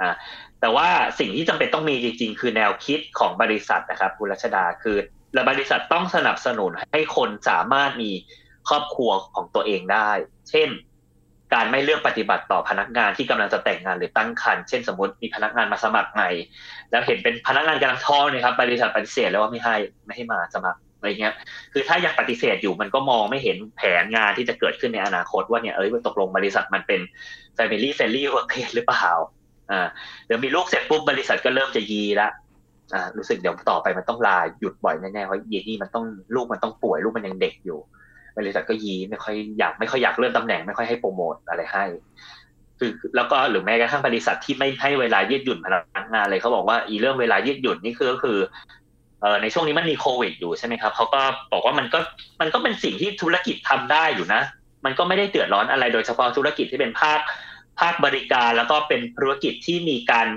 [0.00, 0.14] อ่า
[0.60, 0.88] แต่ว่า
[1.18, 4.96] สิ่งที่จำเป็นต้องมีจริงๆ คือแนวคิดของบริษัทนะครับคุณรัชดาคือ
[5.34, 8.10] และบริษัทต้องสนับสนุนให้คนสามารถมี
[8.68, 10.10] ครอบครัวของตัวเองได้
[10.50, 10.68] เช่น
[11.54, 16.30] การไม่เลือกปฏิบัติต่อพนักงานที่กำลังจะแต่งงานหรือตั้งครรภ์เช่นสมมติมีพนักงานมาสมัครใหม่
[16.90, 21.34] แล้วเห็นเป็นพนักงานกำลังท้องเนี่ยครับบริษัทปฏิเสธแล้วว่าไม่ให้ไม่ให้มาสมัครอะไรเงี้ย
[21.72, 27.00] คือถ้ายังปฏิเสธอยู่มันก็มองไม่เห็นแผนงานที่จะเกิดขึ้นในอนาคตว่าเนี่ยเอ้ยตกลงบริษัทมันเป็น
[27.56, 29.08] family friendly workplace หรือเปล่า
[29.70, 29.88] อ่า
[30.26, 32.28] เดี๋ยวมีลูกเสร็จปุ๊บบริษัทก็เริ่มจะยีละ
[32.94, 36.04] อ่ารู้สึกเดี๋ยวต่อไปมันต้องลาหยุดบ่อยแน่ๆเพราะยีนี่มันต้อง
[36.34, 37.78] ลูกมันต้องป่วยลูกมันยังเด็กอยู่
[38.38, 41.84] บริษัทก็ยีไม่ค่อยอยากไม่ค่อยอยากเลื่อนตำแหน่งไม่ค่อยให้โปรโมทอะไรให้
[42.78, 48.38] คือแล้วก็หรือแม้กระทั่งบริษัทที่ไม่ให้เวลายืดหยุ่นพนักงานเลยเขาบอกว่าอีเรื่องเวลายืดหยุ่นนี่คือก็คือ
[49.20, 51.98] เออในช่วงนี้มันมีโควิดอยู่ใช่ไหมครับเขาก็บอกว่ามันก็
[52.40, 54.42] มันก็เป็นสิ่งที่ธุรกิจทำได้อยู่นะ
[54.84, 57.20] มันก็ไม่ได้เดือดร้อนอะไรโดยเฉพาะธุรกิจที่เป็นภาค
[57.80, 60.28] ภาคบริการแล้วก็เป็นธุรกิจที่มีการ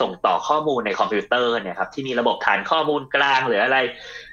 [0.00, 3.78] ส่งต่อข้อมูลในคอมพิวเตอร์เนี่ยครับที่มีระบบฐานข้อมูลกลางหรืออะไร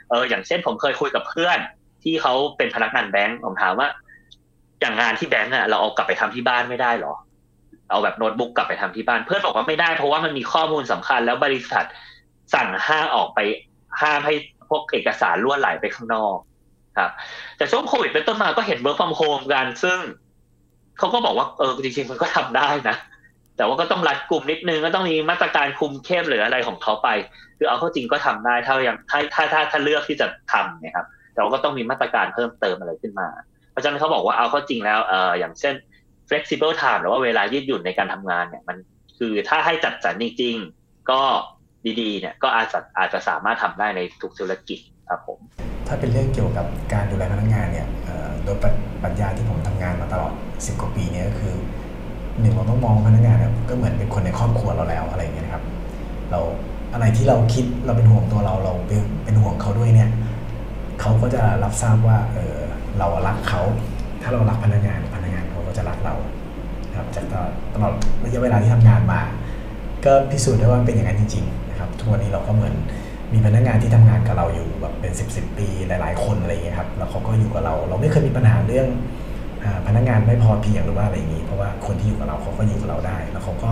[0.09, 1.59] เอออย่างเช่นผมเคยคุยกับเพื่อน
[2.07, 3.87] ที่เขาเป็นพนักงานแบงก์ผมถามว่า
[4.81, 7.13] อย่างงานที่แบงก์อะเราเอากลับไปทำที่บ้านไม่ได้หรอ
[7.89, 11.85] เอาแบบโน้ตบุ๊กกลับไปทำที่บ้าน เพื่อนบอกว่าไม่ได้เพราะว่ามันมีข้อมูลสำคัญ แล้วบริษัท
[12.53, 13.39] สั่งห้ามออกไป
[14.01, 14.33] ห้ามให้
[14.69, 16.35] พวกเอกสารรั่วไหลไปข้างนอก
[16.97, 17.11] ครับ
[17.57, 19.99] แต่ช่วงโควิดเป็นต้นมาก็เห็น work from home กัน ซึ่ง
[20.97, 22.95] เขาก็บอกว่าเออจริงๆมันก็ทำได้นะ
[23.57, 27.09] แต่ว่าก็ต้องรัดกลุ่มนิดนึงก็ต้องมีมาตรการคุมเข้มหรืออะไรของเขาไป
[27.57, 31.05] คือเอาเข้าจริงก็ทำได้ถ้ายังถ้าถ้าถ้าถ้าเลือกที่จะทำนะครับ
[31.37, 33.27] แต่ว่าก็ต้องมีมาตรการเพิ่มเติมอะไรขึ้นมา
[33.71, 35.75] เพราะฉะนั้นเขาบอกว่าเอาเข้าจริงแล้วเอออย่างเช่น
[36.29, 38.77] flexible time หรือว่าเวลายืดหยุ่นในการทำงานเนี่ยมัน
[39.17, 41.21] คือถ้าให้จัดสรรจริงๆ ก็
[42.01, 44.79] ดีๆเนี่ยก็อาจจะอาจจะสามารถทำได้ในทุกธุรกิจ
[45.09, 45.39] ครับผม
[45.87, 47.87] ถ้าเป็นเรื่องเกี่ยวกับการดูแลพนักงานเนี่ย
[48.43, 48.57] โดย
[49.03, 51.55] ปรัชญาที่ผมทำงานมาตลอด 10 กว่าปีเนี่ยก็คือ
[52.41, 55.63] หนึ่งเราต้องมองพนักงานเนี่ยก็เหมือนเป็นคนในครอบครัวเราแล้วอะไรอย่างเงี้ยครับ
[56.31, 56.39] เรา
[56.93, 58.73] อะไรที่เราคิดเราเป็นห่วงตัวเราเรา
[59.25, 60.09] เป็นห่วงเขาด้วยเนี่ย
[61.01, 62.57] เขาก็จะรับทราบว่าเออ
[62.99, 63.61] เรารักเขา
[64.21, 66.15] ถ้าเรารักพนักงานพนักงานเขาก็จะรักเรา
[66.97, 67.25] ครับจาก
[67.73, 69.21] ตลอดระยะเวลาที่ทำงานมา
[70.05, 72.75] ก็พิสูจน์ได้ว่าเป็นอย่างนั้นจริงๆนะครับทุกวันนี้เราก็เหมือน
[73.33, 78.87] มีพนักงานที่ทำงานกับเราอยู่แบบเป็น 10บสปีหลาย ๆ คนอะไรอย่างเงี้ยครับแล้วเขาก็อยู่กับเรา เราไม่เคยมีปัญหาเรื่อง
[79.87, 83.71] พนักงานไม่พอเพียงหรือว่าอะไรอย่างนี้ เพราะว่าคนที่อยู่กับเราเขาก็อยู่กับเราได้ แล้วเขาก็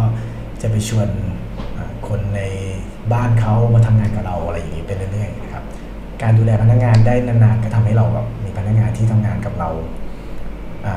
[0.61, 1.07] จะไปชวน
[2.07, 2.41] คนใน
[3.13, 5.54] บ้านเขามาทำงานกับเราอะไรอย่างนี้ไปเรื่อยๆนะครับ
[6.21, 9.69] การดูแลพนักงานได้นานๆ ก็ทำให้เราแบบมีพนักงานที่ทำงานกับเรา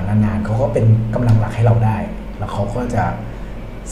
[0.09, 1.97] นานๆเขาก็เป็นกำลังหลักให้เราได้
[2.39, 3.05] แล้วเขาก็จะ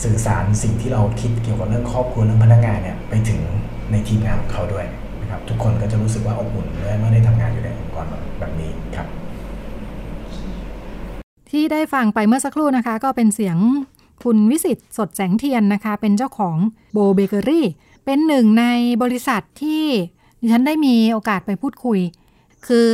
[0.03, 3.41] สื่อสารสิ่งที่เราคิดเกี่ยวกับเรื่องครอบครัวเรื่องพนักงานเนี่ยไปถึง
[3.93, 4.87] ในทีมงานของเขาด้วย
[5.21, 6.67] นะครับ ทุกคนก็จะรู้สึกว่าอบอุ่น
[6.99, 8.07] เมื่อได้ทำงานอยู่ในองค์กร
[8.39, 9.07] แบบนี้ครับ
[11.51, 13.57] ที่ได้ฟังไปเมื่อสักครู่นะคะ ก็เป็นเสียง
[14.25, 16.57] คุณวิสิตสดแสงเทียนนะคะ เป็นเจ้าของ
[16.93, 17.67] โบเบเกอรี่
[18.05, 18.65] เป็นหนึ่งใน
[19.03, 19.85] บริษัทที่
[20.41, 21.99] ดิฉันได้มีโอกาสไปพูดคุย
[22.67, 22.87] คือ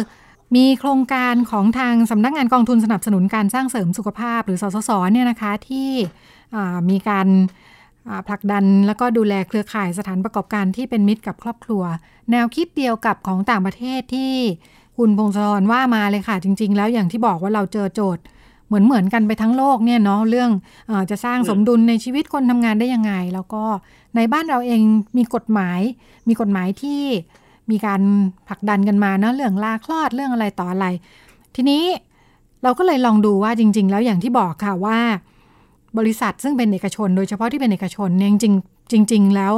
[0.57, 5.90] มีโครงการของทางสำนักงานกองทุนสนับสนุนการสร้างเสริมสุขภาพ หรือสสสเนี่ยนะคะที่
[6.90, 7.28] มีการ
[8.28, 11.83] ผลักดันแล้วก็ดูแลเครือข่ายสถานประกอบการที่เป็นมิตรกับครอบครัว
[12.31, 14.33] แนวคิดเดียวกับของต่างประเทศที่
[14.98, 18.22] คุณพงศธรว่ามาเลยค่ะ จริง ๆ แล้วอย่างที่บอกว่าเราเจอโจทย์
[18.66, 20.50] เหมือนเหมือนกันไปทั้งโลกเนี่ยเนาะเรื่อง
[20.90, 23.64] อจะสร้างสมดุลในชีวิตคนทำงานได้ยังไง แล้วก็
[24.16, 24.81] ในบ้านเราเอง
[25.16, 25.81] มีกฎหมาย
[26.29, 27.01] มีกฎหมายที่
[27.70, 28.01] มีการ
[28.48, 30.87] ผลักดันกันมาเนาะเรื่องลาคลอดเรื่องอะไรต่ออะไร
[31.55, 31.85] ทีนี้
[32.62, 34.98] เราก็เลยลองดูว่าจริง ๆ แล้วอย่างที่บอกค่ะว่า
[35.98, 38.35] บริษัทซึ่งเป็นเอกชน โดยเฉพาะที่เป็นเอกชนเนี่ยจ
[38.92, 39.55] ริงจริง ๆ แล้ว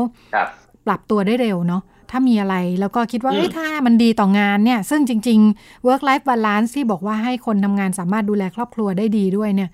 [0.87, 9.71] ปรับตัวได้เร็วเนาะถ้ามีอะไรแล้วก็คิดว่าเฮ้ยถ้ามันดีต่องานเนี่ย ซึ่งจริง ๆ work life balance ที่บอกว่าให้คนทำงานสามารถดูแลครอบครัวได้ดีด้วยเนี่ย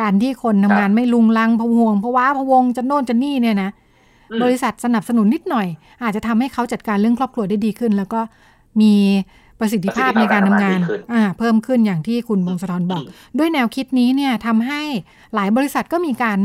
[0.00, 3.70] การที่คนทำงานไม่ลุงลังพะวงเพราะว่าพะวงจะโน่นจะนี่เนี่ยนะ
[4.42, 5.66] บริษัทสนับสนุนนิดหน่อย
[6.02, 8.20] อาจจะทำให้เขาจัดการเรื่องครอบครัวได้ดีขึ้น แล้วก็
[8.80, 8.92] มี
[9.60, 10.78] ประสิทธิภาพในการทำงาน
[11.38, 13.02] เพิ่มขึ้นอย่างที่คุณบงสะทอนบอก
[13.38, 14.82] ด้วยแนวคิดนี้เนี่ยทำให้
[15.34, 16.38] หลายบริษัทก็มีการ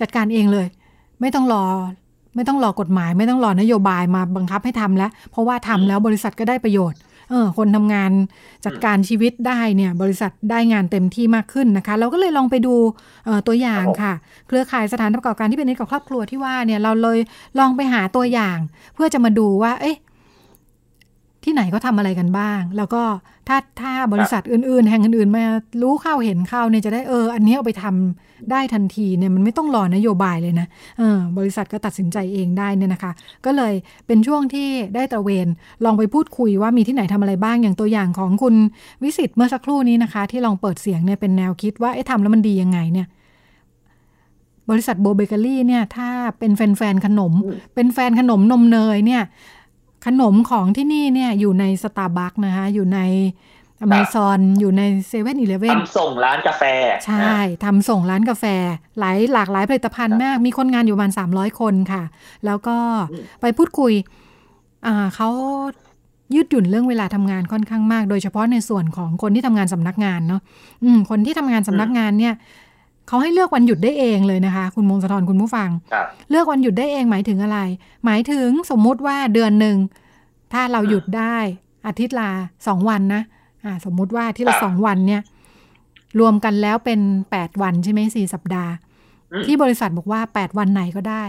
[0.00, 0.66] จัดการเองเลย
[1.20, 1.64] ไม่ต้องรอ
[2.34, 6.98] ไม่ต้องรอกฎหมาย ไม่ต้องรอนโยบายมาบังคับให้ทำแล้ว เพราะว่าทำแล้วบริษัทก็ได้ประโยชน์
[7.30, 8.10] เออคนทำงาน
[8.64, 12.74] จัดการชีวิตได้เนี่ยบริษัทได้งานเต็มที่มากขึ้นนะคะ เราก็เลยลองไปดู
[13.46, 14.14] ตัวอย่างค่ะ
[14.48, 17.18] เครือข่ายสถานประกอบการที่เป็นนิตกับครอบครัวที่ว่าเนี่ยเราเลย
[17.58, 18.58] ลองไปหาตัวอย่าง
[18.94, 19.96] เพื่อจะมาดูว่าเอ๊ะ
[21.48, 23.02] ที่ไหนก็ทำอะไรกันบ้าง แล้วก็
[23.48, 25.44] ถ้าถ้าบริษัทอื่นๆ แห่งอื่นๆมา
[25.82, 30.66] รู้เข้าเห็นเข้าเนี่ยจะได้เออ อันนี้เอาไปทำได้ทันทีเนี่ยมันไม่ต้องรอนโยบายเลยนะ
[30.98, 33.12] เออบริษัทก็ตัดสินใจเองได้เนี่ยนะคะ
[33.44, 33.74] ก็เลย
[34.06, 35.46] เป็นช่วงที่ได้ตระเวน
[35.84, 38.54] ลองไปพูดคุยว่ามีที่ไหนทำอะไรบ้างอย่างตัวอย่างของคุณ
[39.02, 43.06] วิสิตเมื่อสักครู่นี้นะคะ ที่ลองเปิดเสียงเนี่ยเป็นแนวคิดว่าไอ้ทำแล้วมันดียังไงเนี่ย
[44.70, 46.08] บริษัทโบเบเกอรี่เนี่ยถ้า
[46.38, 47.32] เป็นแฟนๆขนม
[47.74, 49.22] เป็นแฟนขนมนมเนยเนี่ย
[50.06, 53.00] ขนมของที่นี่เนี่ยอยู่ในสตาร์บัคนะคะ อยู่ใน
[53.82, 56.62] อเมซอนอยู่ใน7-Eleven ทำส่งร้านกาแฟ
[57.06, 58.44] ใช่ทำส่งร้านกาแฟ
[58.98, 62.02] หลายหลากหลายผลิตภัณฑ์มาก มีคนงานอยู่ประมาณสามร้อยคนค่ะ
[62.46, 62.76] แล้วก็
[63.40, 63.92] ไปพูดคุย
[64.86, 65.28] อ่าเขา
[66.34, 70.40] ยืดหยุ่นเรื่องเวลาทำงานค่อนข้างมาก โดยเฉพาะในส่วนของคนที่ทำงานสำนักงานเนาะ
[70.84, 72.34] อืมคนที่ทำงานสำนักงานเนี่ย
[73.08, 77.58] เขาให้เลือกวันหยุดได้เองเลยนะคะ คุณมงคลธรคุณผู้ฟังครับเลือกวันหยุดได้เองหมายถึงอะไร
[78.04, 79.76] หมายถึงสมมุติว่าเดือนหนึ่ง
[80.52, 81.36] ถ้าเราหยุดได้
[81.86, 82.30] อาทิตย์ละ
[82.66, 83.22] สองวันนะ
[83.64, 85.22] อ่าสมมุติว่าอาที่ละครับสองวันเนี่ย
[86.20, 88.72] รวมกันแล้วเป็นแปดวันใช่ไหมสี่สัปดาห์
[89.32, 91.24] อืมที่บริษัทบอกว่าแปดวันไหนก็ได้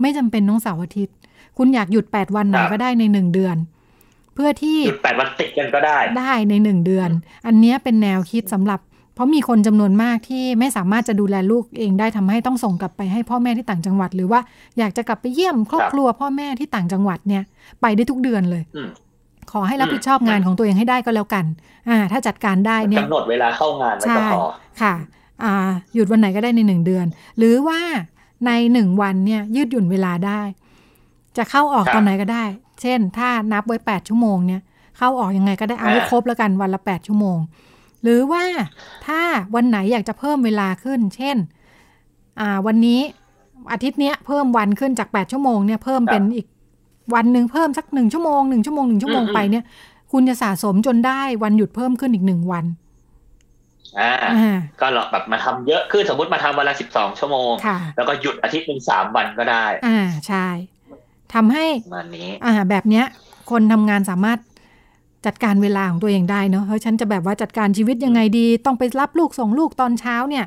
[0.00, 1.14] ไม่จำเป็นต้องเสาร์อาทิตย์
[1.58, 3.56] คุณอยากหยุดแปดวันไหนครับก็ได้ในหนึ่งเดือน
[4.34, 7.10] เพื่อที่หยุดแปดวันติดกันก็ได้ได้ในหนึ่งเดือน
[7.46, 8.80] อันเนี้ยเป็นแนวคิดสำหรับ
[9.14, 14.40] เพราะมีคนจำนวนมากที่ไม่สามารถจะดูแลลูกเองได้ทำให้ต้องส่งกลับไปให้พ่อแม่ที่ต่างจังหวัด หรือว่า
[14.78, 17.42] อยากจะกลับไปเยี่ยมครอบครับครัวพ่อแม่ที่ต่างจังหวัดเนี่ย
[17.80, 18.88] ไปได้ทุกเดือนเลยอืม
[19.52, 21.44] ขอให้รับผิดชอบงานของตัวเองให้ได้ก็แล้วกัน
[21.88, 24.44] อ่า ถ้าจัดการได้เนี่ยกำหนดเวลาเข้างานไว้ใช่ก็พอ
[24.82, 24.94] ค่ะ
[25.44, 25.54] อ่า
[25.94, 27.06] หยุดวันไหนก็ได้ในหนึ่งเดือน
[27.38, 27.80] หรือว่า
[28.46, 30.40] ในหนึ่งวันเนี่ยยืดหยุ่นเวลาได้
[31.36, 32.44] จะเข้าออกครับตอนไหนก็ได้
[32.80, 34.60] เช่น ถ้านับไว้แปดชั่วโมงเนี่ย
[34.98, 37.38] เข้าออกยังไงก็ได้เอาให้อ่าครบแล้วกันวันละแปดชั่วโมง
[38.02, 38.44] หรือว่า
[39.06, 39.20] ถ้า
[39.54, 41.36] วันไหนอยากจะเพิ่มเวลาขึ้น เช่น
[42.40, 43.00] อ่าวันนี้
[43.72, 46.46] อาทิตย์เนี้ยเพิ่มวันขึ้นจากแปดชั่วโมงเนี่ยเพิ่มเป็นอีก
[47.14, 49.64] วันหนึ่งเพิ่มสักหนึ่งชั่วโมงหนึ่งชั่วโมงหนึ่งชั่วโมงไปเนี่ย
[50.12, 52.64] คุณจะสะสมจนได้วันหยุดเพิ่มขึ้นอีกหนึ่งวัน
[54.00, 60.46] อ่าอ่าก็เราแบบมาทำเยอะขึ้นสมมติมาทำวันละสิบสองชั่วโมงค่ะแล้วก็หยุดอาทิตย์หนึ่งสามวันก็ได้ อ่าใช่
[61.34, 63.04] ทำให้ประมาณนี้อ่าแบบเนี้ย
[63.50, 64.38] คนทำงานสามารถ
[65.26, 70.46] จัดการเวลาของตัวเองได้เนาะเฮ้ยฉันจะแบบว่าจัดการชีวิตยังไงดี ต้องไปรับลูกส่งลูกตอนเช้าเนี่ย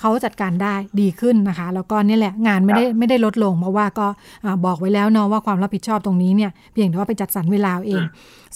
[0.00, 4.06] เขาจัดการได้ดีขึ้นนะคะ แล้วก็เนี่ยแหละงานไม่ได้ไม่ได้ลดลง เพราะว่าก็
[4.44, 8.02] อ่าบอกไว้แล้วเนาะว่าความรับผิดชอบตรงนี้เนี่ยเพียงแต่ว่าไปจัดสรรเวลาเอาเอง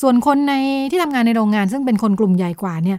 [0.00, 0.55] ส่วนคนใน
[0.90, 2.98] ที่ทำงานในโรงงานซึ่งเป็นคนกลุ่มใหญ่กว่าเนี่ย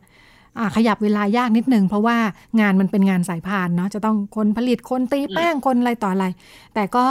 [0.59, 2.17] อ่าขยับเวลายากนิดนึงเพราะว่า
[2.59, 6.25] งานมันเป็นงานสายพานเนาะจะต้องคนผลิตคนตีแป้งคนอะไรต่ออะไร
[6.73, 7.05] แต่ก็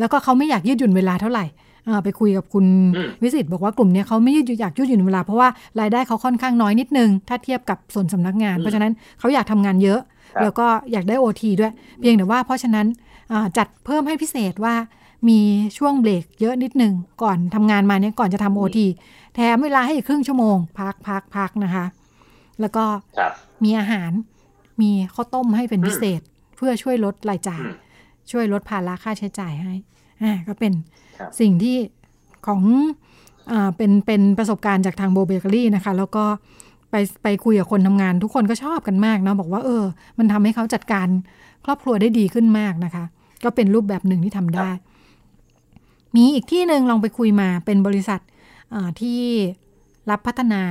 [0.00, 1.69] แล้วก็เขาไม่อยากยืดหยุ่นเวลาเท่าไหร่อ่า
[2.04, 2.64] ไปคุยกับคุณ
[2.96, 5.48] อืมวิสิตบอกว่ากลุ่มเนี้ยเขาไม่ยืดอยากยืดหยุ่นเวลา เพราะว่า
[5.80, 10.00] รายได้เขาค่อนข้างน้อยนิดนึง ถ้าเทียบกับส่วนสำนักงาน เพราะฉะนั้นเขาอยากทำงานเยอะ
[10.34, 12.86] ครับแล้วก็อยากได้โอทีด้วย เพียงแต่ว่าเพราะฉะนั้น
[13.32, 14.74] อ่าจัดเพิ่มให้พิเศษว่า
[15.28, 15.38] มี
[15.78, 18.86] ช่วงเบรกเยอะนิดนึง ก่อนทำงานมาเนี่ยก่อนจะทำโอที
[19.34, 21.84] แถมเวลาให้อีกครึ่งชั่วโมง พักพักพักนะคะ
[22.60, 22.84] แล้วก็
[23.18, 23.32] ครับ
[23.64, 24.10] มีอาหาร
[24.80, 26.20] มีข้าวต้มให้เป็นพิเศษ
[26.56, 27.76] เพื่อช่วยลดรายจ่ายอืม
[28.30, 29.74] ช่วยลดภาระค่าใช้จ่ายให้
[30.22, 30.99] อ่าก็เป็นครับ
[31.40, 31.76] สิ่งที่
[32.46, 32.62] ของ
[33.52, 36.24] อ่าเป็นเป็นประสบการณ์จากทางโบเบเกอรี่นะคะ แล้วก็
[36.90, 39.84] ไปไปคุยกับคนทำงาน ทุกคนก็ชอบกันมากเนาะบอกว่าเออ
[40.18, 41.08] มันทำให้เขาจัดการ
[41.64, 43.04] ครอบครัวได้ดีขึ้นมากนะคะ
[43.44, 44.70] ก็เป็นรูปแบบหนึ่งที่ทำได้
[46.16, 48.20] มีอีกที่หนึ่งลองไปคุยมาเป็นบริษัท
[48.74, 49.20] อ่าที่
[50.10, 50.62] รับพัฒนา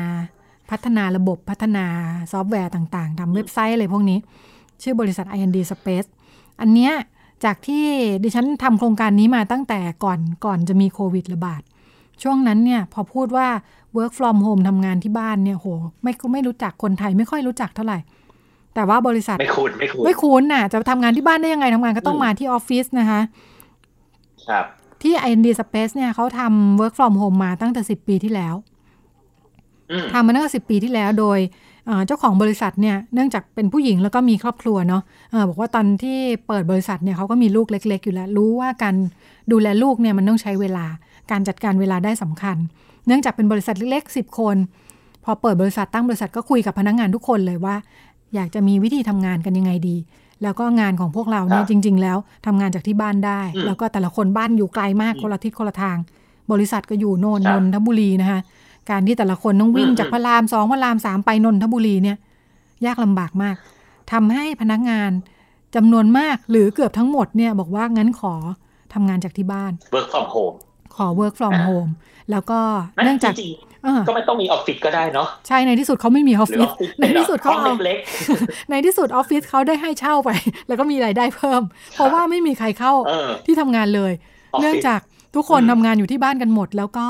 [0.72, 1.86] พัฒนาระบบพัฒนา
[2.32, 4.18] ซอฟต์แวร์ต่าง ๆทำเว็บไซต์อะไรพวกนี้
[4.82, 6.08] ชื่อบริษัท IND Space
[6.62, 6.94] อันเนี้ย
[7.44, 7.86] จากที่
[8.24, 11.62] ดิฉันทำโครงการนี้มาตั้งแต่ก่อนก่อนจะมีโควิดระบาด
[12.22, 13.48] ช่วงนั้นเนี่ยพอพูดว่า
[13.98, 15.68] work from home ทำงานที่บ้านเนี่ยโห
[16.04, 18.00] ไม่ไม่รู้จักคนไทยไม่ค่อยรู้จักเท่าไหร่
[18.76, 23.22] แต่ว่าบริษัทไม่คุ้นไม่คุ้นไม่คุ้นน่ะจะทำงานที่บ้านได้ยังไงทำงานก็ต้องอืมมาที่ออฟฟิศนะคะ
[24.48, 24.66] ครับ
[25.04, 28.56] ที่ IND Space เนี่ยเขาทำ work from home มาตั้งแต่ 10 ปีที่แล้ว
[29.92, 31.40] อืมทำมาตั้งแต่สิปีที่แล้วโดย
[31.90, 38.96] เอ่อเจ้าของบริษัทเนี่ยเนื่องจากเป็นผู้หญิงแล้วก็มีครอบครัวเนาะเออบอกว่าตอนที่เปิดบริษัทเนี่ยเขาก็มีลูกเล็ก ๆ อยู่แล้ว รู้ว่าการ
[39.52, 40.86] ดูแลลูกเนี่ยมันต้องใช้เวลา
[41.32, 42.58] การจัดการเวลาได้สำคัญ
[43.06, 44.56] เนื่องจากเป็นบริษัทเล็กๆสิบคน
[45.24, 47.76] พอเปิดบริษัทตั้งบริษัทก็คุยกับพนักงานทุกคนเลยว่า
[48.36, 49.98] อยากจะมีวิธีทำงานกันยังไงดี
[50.44, 55.98] แล้วก็งานของพวกเราเนี่ยครับจริง ๆ แล้วทำงานจากที่บ้านได้อืมแล้วก็แต่ละคนบ้านอยู่ไกลมากอืมคนละทิศคนละทาง
[56.52, 58.40] บริษัทก็อยู่โน่นครันบนทบุรีนะคะ
[58.90, 62.18] การที่แต่ละคนต้องวิ่งอืมจากพระรามสองพระรามสามไปนนทบุรีเนี่ย
[62.86, 63.56] ยากลำบากมาก
[64.12, 65.12] ทำให้พนักงาน
[65.76, 68.34] จำนวนมากหรือเกือบทั้งหมดเนี่ยบอกว่างั้นขอ
[68.94, 70.56] ทำงานจากที่บ้าน work from home
[70.96, 71.92] ขอ work from อ่า home
[72.32, 72.60] แล้วก็
[72.98, 77.98] นะเนื่องจากจริงเออๆก็ไม่ต้องมีออฟฟิศก็ได้เนาะใช่ในที่สุดเขาไม่มีออฟหรือฟิอศอฟฟิศในที่สุดเขาเอาห้องเล็ก
[78.70, 80.30] ในที่สุดออฟฟิศเขาได้ให้เช่าไป
[80.68, 81.62] แล้วก็มีรายได้เพิ่ม
[81.94, 84.12] เพราะว่าไม่มีใครเข้าๆเออที่ทำงานเลย
[84.54, 85.00] ออฟฟิศเนื่องจาก
[85.36, 87.08] ทุกคนอืมทำงานอยู่ที่บ้านกันหมด แล้วก็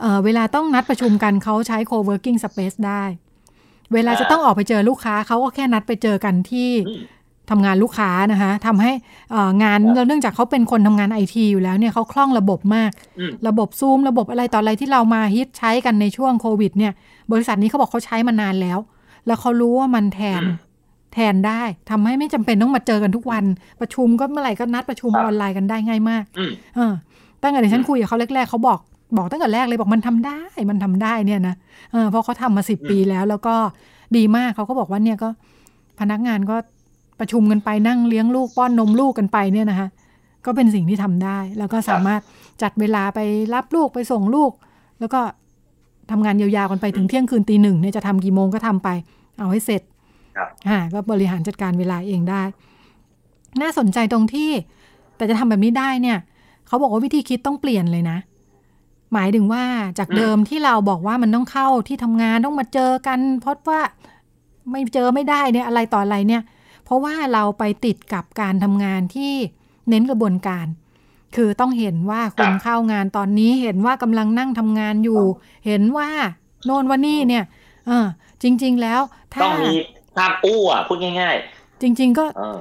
[0.00, 3.02] เอ่อเวลาต้องนัดประชุมกันเขาใช้ co-working space ได้
[3.94, 7.02] เวลาจะต้องออกไปเจอลูกค้าเขาก็แค่นัดไปเจอกันที่อืม
[7.50, 8.92] ทำงานลูกค้านะคะทำให้
[9.30, 16.92] เอ่องานครับแล้วเนื่องจากเขาเป็นคนทำงานไอทีอยู่แล้วเนี่ยเขาคล่องระบบมากอืมระบบซูมระบบอะไรต่ออะไรที่เรามาฮิตใช้กันในช่วงโควิดเนี่ย
[17.32, 18.78] บริษัทนี้เขาบอกเขาใช้มานานแล้ว
[19.26, 20.56] แล้วเขารู้ว่ามันแทนอืม
[21.14, 23.44] แทนได้ทำให้ไม่จำเป็นต้องมาเจอกันทุกวัน
[23.80, 26.92] ประชุมก็เมื่อไหร่ก็นัดประชุมครับออนไลน์กันได้ง่ายมากอืมเออ
[27.42, 28.78] ตั้งแต่ที่ฉันคุยกับเขาแรกๆเขาบอก
[29.16, 30.40] บอกตั้งแต่แรกเลยบอกมันทำได้
[30.70, 31.54] มันทำได้เนี่ยนะ
[31.92, 33.54] เออเพราะเขาทำมาสิบอืมปีแล้ว แล้วก็
[34.16, 35.28] ดีมากเขาก็บอกว่าเนี่ยก็
[36.00, 36.56] พนักงานก็
[37.20, 39.88] ประชุมกันไปนั่งเลี้ยงลูกป้อนนมลูกกันไปเนี่ยนะคะ
[40.44, 42.20] ก็เป็นสิ่งที่ทำได้ แล้วก็สามารถ
[42.62, 43.20] จัดเวลาไป
[43.54, 44.52] รับลูกไปส่งลูก
[45.00, 45.20] แล้วก็
[46.10, 48.88] ทำงานยาวๆกันไปถึงเที่ยงคืนตีหนึ่งเนี่ยจะทำกี่โมงก็ทำไป
[49.38, 49.82] เอาให้เสร็จ
[50.36, 52.42] ครับอ่าก็บริหารจัดการเวลาเองได้
[53.62, 54.50] น่าสนใจตรงที่
[55.16, 56.18] แต่จะทำแบบนี้ได้เนี่ย
[56.66, 58.18] เขาบอกว่าวิธีคิดต้องเปลี่ยนเลยนะ
[59.12, 59.64] หมายถึงว่า
[59.98, 63.80] จากเดิมที่เราบอกว่ามันต้องเข้าที่ทำงานต้องมาเจอกัน เพราะว่า
[64.70, 66.42] ไม่เจอไม่ได้เนี่ยอะไรต่ออะไรเนี่ย
[66.84, 69.32] เพราะว่าเราไปติดกับการทำงานที่
[69.88, 70.66] เน้นกระบวนการ
[71.36, 75.22] คือต้องเห็นว่าคนเข้างานตอนนี้เห็นว่ากำลังนั่งทำงานอยู่
[75.66, 76.08] เห็นว่า
[76.64, 77.44] โน่นว่านี่เนี่ย
[77.86, 78.06] เออ
[78.42, 79.00] จริง ๆ แล้ว
[79.32, 79.74] ถ้าต้องมี
[80.16, 81.36] ห้ามอู้อะพูดง่าย
[81.82, 82.58] จริง ๆ ก็ๆเออ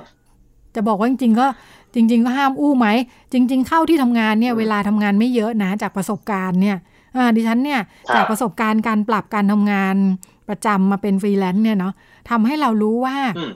[0.75, 1.47] จะบอกว่าจริงๆก็
[1.95, 2.87] จริง ๆ ก็ห้ามอู้ไหม
[3.33, 6.77] จริง ๆ เข้าที่ทำงานเนี่ยอืมเวลาทำงานไม่เยอะนะจากประสบการณ์เนี่ย
[7.15, 9.95] อ่าดิฉันเนี่ยครับจากประสบการณ์การปรับการทำงาน
[10.49, 11.93] ประจำมาเป็นฟรีแลนซ์เนี่ยเนาะ
[12.29, 13.51] ทำให้เรารู้ว่าอืม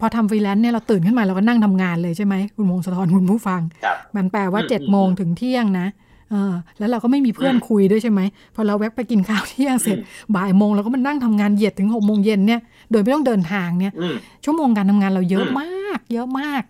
[0.00, 5.86] พอทำฟรีแลนซ์เนี่ยเราตื่นขึ้นมาเราก็นั่งทำงานเลยใช่ไหมคุณมงสะทอนคุณผู้ฟังครับมันแปลว่าอืมเจ็ดโมงถึงเที่ยงนะ
[6.30, 8.20] เออแล้วเราก็ไม่มีเพื่อนอืมคุยด้วยใช่ไหม
[8.54, 9.98] พอเราแวะไปกินข้าวเที่ยงเสร็จ
[10.36, 16.62] บ่ายโมงเราก็มานั่งทำงานเหยียดถึงหกโมงเย็นเนี่ยโดยไม่ต้องเดินทางเนี่ยอืมชั่วโมงการทำงานเราเยอะอืมมาก เยอะมาก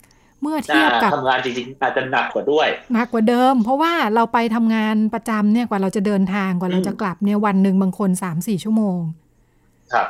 [0.42, 8.98] เมื่อเทียบกับทำงานจริงๆอาจจะหนักกว่าด้วยหนักกว่าเดิม เพราะว่าเราไปทำงานประจำเนี่ยกว่าเราจะเดินทางกว่าเราจะกลับเนี่ยวันหนึ่งบางคนสามสี่ชั่วโมง
[9.92, 10.08] ครับ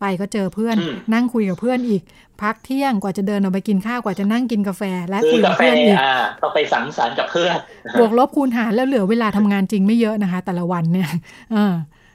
[0.00, 2.02] ไปก็เจอเพื่อนอืมนั่งคุยกับเพื่อนอีก
[2.42, 7.54] พักเที่ยงกว่าจะเดินออกไปกินข้าวกว่าจะนั่งกินกาแฟ และคืคุอยกักาบแฟเพื่อนอีกอ่าต้องไปสังสรรค์กับเพื่อน
[7.98, 11.08] บวกลบคูณหารแล้วเหลือเวลาทำงานจริงไม่เยอะนะคะ แต่ละวันเนี่ย
[11.52, 12.05] เออครับ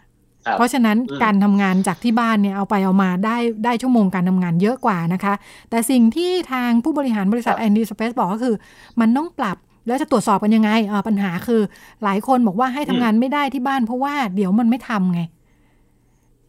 [0.58, 5.34] เพราะฉะนั้นอืมการทำงานจากที่บ้านเนี่ยเอาไปเอามาได้ได้ชั่วโมงการทำงานเยอะกว่านะคะ
[5.70, 8.56] แต่สิ่งที่ทางผู้บริหารบริษัท IND Space บอกก็คือ
[9.00, 11.62] มันต้องปรับแล้วจะตรวจสอบกันยังไงอ่าปัญหาคือ
[12.04, 15.22] หลายคนบอกว่าให้ทำงานไม่ได้ที่บ้าน เพราะว่าเดี๋ยวมันไม่ทำไง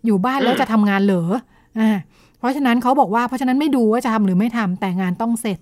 [0.06, 1.24] อยู่บ้านแล้วจะทำงานเหรอ
[1.80, 1.90] อ่า
[2.38, 5.58] เพราะฉะนั้นเขาบอกว่าเพราะฉะนั้นไม่ดูว่าจะทำหรือไม่ทำแต่งานต้องเสร็จ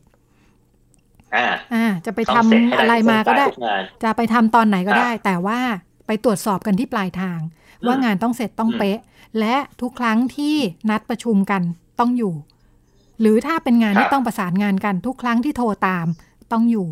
[1.37, 5.59] อ่าอ่าจะไปต้ทำองเสร็จให้อะไรมาก็ได้ทุงานจะไปทำตอนไหนก็ครับได้ แต่ว่า
[6.07, 8.99] ไปตรวจสอบกันที่ปลายทางอืม ว่างานต้องเสร็จต้องอืมเป๊ะ
[9.39, 10.57] และทุกครั้งที่
[10.91, 11.63] นัดประชุมกัน
[12.01, 12.35] ต้องอยู่
[13.21, 16.07] หรือถ้าเป็นงานที่ต้องประสานงานกันทุกครั้งที่โทรตาม
[16.53, 16.89] ต้องอยู่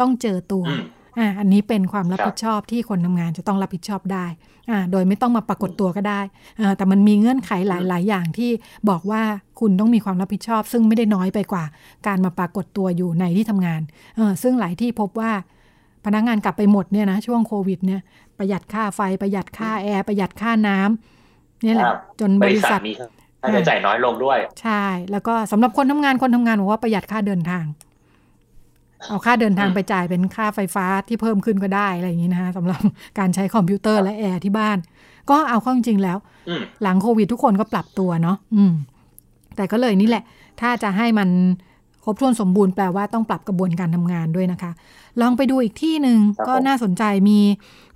[0.00, 0.82] ต้องเจอตัวอืม
[1.18, 4.26] อ่าอันนี้เป็นความรับครับผิดชอบที่คนทำงานจะต้องรับผิดชอบได้
[4.70, 6.20] อ่าโดยไม่ต้องมาปรากฏตัวก็ได้
[6.60, 8.50] อ่าแต่มันมีเงื่อนไขหลาย ๆ อย่างที่
[8.88, 9.22] บอกว่า
[9.60, 11.64] คุณต้องมีความรับผิดชอบ ซึ่งไม่ได้น้อยไปกว่า
[12.06, 13.80] การมาปรากฏตัวอยู่ในที่ทำงาน
[14.16, 15.32] เออซึ่งหลายที่พบว่า
[16.04, 18.00] พนักงานกลับไปหมดเนี่ยนะช่วงโควิดเนี่ย
[18.38, 22.94] ประหยัดค่าไฟประหยัดค่าแอร์ประหยัดค่าน้ำเนี่ยแหละครับจนบบริริษัษัททมี
[23.42, 27.64] ค่าใช้จ่ายน้อยลงด้วย ใช่ แล้วก็สำหรับคนทำงานคนทำงานบอกว่าประหยัดค่าเดินทาง
[29.08, 32.80] เอาค่าเดินทางอืมไปจ่ายเป็นค่าไฟฟ้าที่เพิ่มขึ้นก็ได้อะไรอย่างนี้นะคะสำหรับ
[33.18, 34.78] การใช้คอมพิวเตอร์และแอร์ที่บ้าน
[35.30, 38.72] ก็เอาเข้าจริงๆแล้วอืมหลังโควิดทุกคนก็ปรับตัวเนาะอืม
[39.56, 40.24] แต่ก็เลยนี่แหละ
[40.60, 41.28] ถ้าจะให้มัน
[42.04, 44.72] ครบถ้วนสมบูรณ์แปลว่าต้องปรับกระบวนการทำงานด้วยนะคะ
[45.20, 47.38] ลองไปดูอีกที่หนึ่งครับก็ผมน่าสนใจมี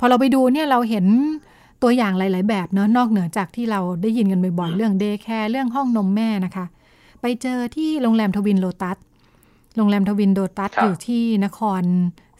[0.00, 1.06] พอเราไปดูเนี่ยเราเห็น
[1.82, 6.66] ตัวอย่างหลาย ๆ แบบเนาะนอกเหนือจากที่เราได้ยินกันบ่อยๆเรื่อง day care เรื่องห้องนมแม่นะคะ
[7.20, 8.98] ไปเจอที่โรงแรม Twin Lotus
[9.76, 11.82] โรงแรม Twin Lotus ครับอยู่ที่นคร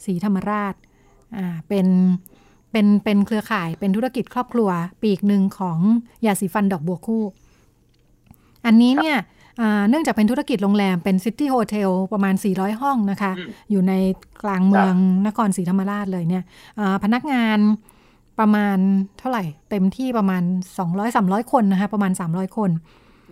[0.04, 0.74] ศรีธรรมราช
[1.36, 1.86] อ่าเป็น
[2.70, 4.70] เป็นเป็นเครือข่ายเป็นธุรกิจครอบครัว
[5.02, 5.78] ปีกหนึ่งของ
[6.26, 7.24] ยาสีฟันดอกบัวคู่
[8.66, 9.24] อันนี้เนี่ยอ่า
[9.88, 13.92] เนื่องจากเป็นธุรกิจโรงแรมเป็น city hotel ประมาณ 400 ห้องนะคะอืมอยู่ใน
[14.42, 14.94] กลางเมือง
[15.26, 16.44] นครศรีธรรมราชเลยเนี่ย
[16.78, 17.58] อ่าพนักงาน
[18.38, 18.76] ประมาณ
[19.18, 20.42] เท่าไหร่ เต็มที่ประมาณ
[20.96, 22.70] 200-300 คนนะคะ ประมาณ 300 คน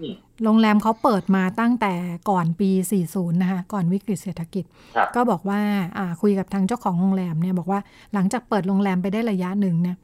[0.01, 1.93] อืมโรงแรมเขาเปิดมาตั้งแต่
[2.31, 2.71] ก่อนปี
[3.07, 4.65] 40 นะคะ ก่อนวิกฤตเศรษฐกิจ
[4.97, 5.61] ครับก็บอกว่า
[5.99, 7.81] อ่าคุยกับทางเจ้าของโรงแรมเนี่ยบอกว่า
[8.15, 9.97] หลังจากเปิดโรงแรมไปได้ระยะหนึ่งเนี่ย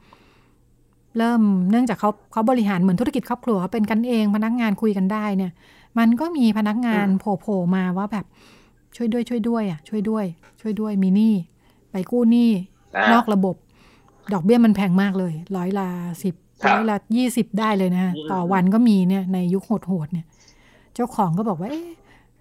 [1.17, 5.51] เริ่มเนื่องจากเขาเขาบริหารเหมือนธุรกิจครอบครัวเขาเป็นกันเองพนักงานคุยกันได้เนี่ย
[5.99, 8.25] มันก็มีพนักงานอืมโผล่ๆมาว่าแบบ
[8.95, 10.25] ช่วยด้วยช่วยด้วยอะช่วยด้วย
[10.61, 11.33] ช่วยด้วยมีหนี้
[11.91, 12.49] ไปกู้หนี้
[12.95, 13.55] อ่านอกระบบ
[14.33, 15.87] ดอกเบี้ยมันแพงมากเลย ร้อยละ
[16.23, 20.25] สิบครับร้อยละยี่สิบได้เลยนะฮะอืมต่อวันก็มีเนี่ยในยุคโหดๆเนี่ย
[20.95, 21.89] เจ้าของก็บอกว่า เอ๊ะ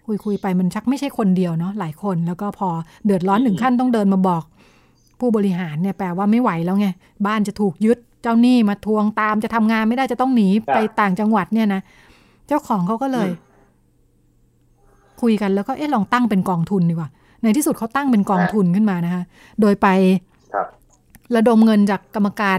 [0.06, 2.68] คุยคุยๆไปมันชักไม่ใช่คนเดียวเนาะหลายคน แล้วก็พอ
[3.04, 4.44] เดือดร้อนถึงขั้นต้องเดินมาบอก
[5.20, 6.88] ผู้บริหารเนี่ยแปลว่าไม่ไหวแล้วไง
[7.26, 11.80] บ้านจะถูกยึดเจ้าหนี้มาทวงตามจะทำงานไม่ได้จะต้องหนีครับไปต่างจังหวัดเนี่ยนะ
[12.50, 13.48] เจ้าของเขาก็เลยอืม
[15.22, 17.08] คุยกันแล้วก็เอ๊ะลองตั้งเป็นกองทุนดีกว่า
[17.42, 19.22] ในที่สุดเขาตั้งเป็นกองอ่าทุนขึ้นมานะคะ
[19.60, 19.86] โดยไป
[20.54, 20.66] ครับ
[21.36, 22.58] ระดมเงินจากกรรมการ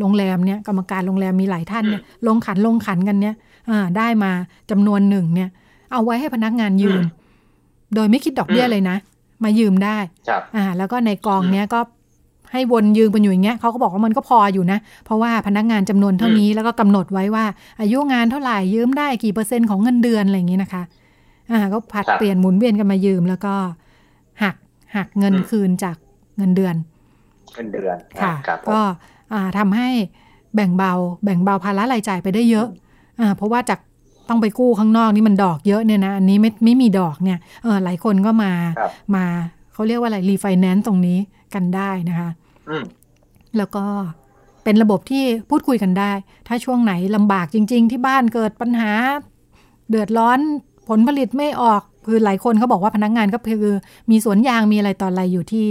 [0.00, 3.34] โรงแรมเนี่ยกรรมการโรงแรมมีหลายท่านเนี่ยลงขันลงขันกันเนี่ย
[3.70, 4.30] อ่าได้มา
[4.70, 5.48] จำนวนหนึ่งเนี่ย
[5.92, 7.06] เอาไว้ให้พนักงานยืมอืม
[7.94, 8.96] โดยไม่คิดดอกเบี้ยอืมเลยนะ
[9.44, 11.80] มายืมได้ครับอ่าแล้วก็ในกองเนี้ยก็
[12.52, 17.44] ให้วนยืมกันอยู่อย่างเงี้ยเขาก็บอกว่ามันก็พออยู่นะ เพราะว่าพนักงานจำนวนเท่านี้แล้วก็กำหนดไว้ว่า
[17.80, 20.82] อายุงานเท่าไหร่ยืมได้กี่เปอร์เซ็นต์ของเงินเดือนอะไรอย่างงี้นะคะ
[21.50, 23.54] อ่าก็ผัดครับเปลี่ยนหมุนเวียนกันมายืมแล้วก็
[24.42, 24.56] หัก
[24.96, 25.96] หักเงินอืมคืนจาก
[26.36, 26.74] เงินเดือน
[27.54, 28.80] เงินเดือนค่ะครับผมก็
[29.58, 29.88] ทำให้
[30.54, 30.92] แบ่งเบา
[31.24, 32.66] แบ่งเบาภาระรายจ่ายไปได้เยอะ
[33.20, 33.80] อ่าเพราะว่าจาก
[34.28, 38.52] ต้องไปกู้ข้างนอกนี่มันดอกเยอะเนี่ยนะอันนี้ไม่ไม่มีดอกเนี่ยเออหลายคนก็มา
[39.16, 39.24] มา
[39.76, 41.18] เขาเรียกว่าอะไรรีไฟแนนซ์ตรงนี้
[41.54, 42.30] กันได้นะคะ
[43.56, 43.84] แล้วก็
[44.64, 46.12] เป็นระบบที่พูดคุยกันได้
[46.48, 48.92] ถ้าช่วงไหนลำบากจริง ๆ ที่บ้านเกิดปัญหา
[49.90, 50.38] เดือดร้อน
[50.88, 53.74] ผลผลิตไม่ออกคือหลายคนเขาบอกว่าพนักงานก็คือ
[54.10, 55.68] มีสวนยางมีอะไรต่ออะไรอยู่ที่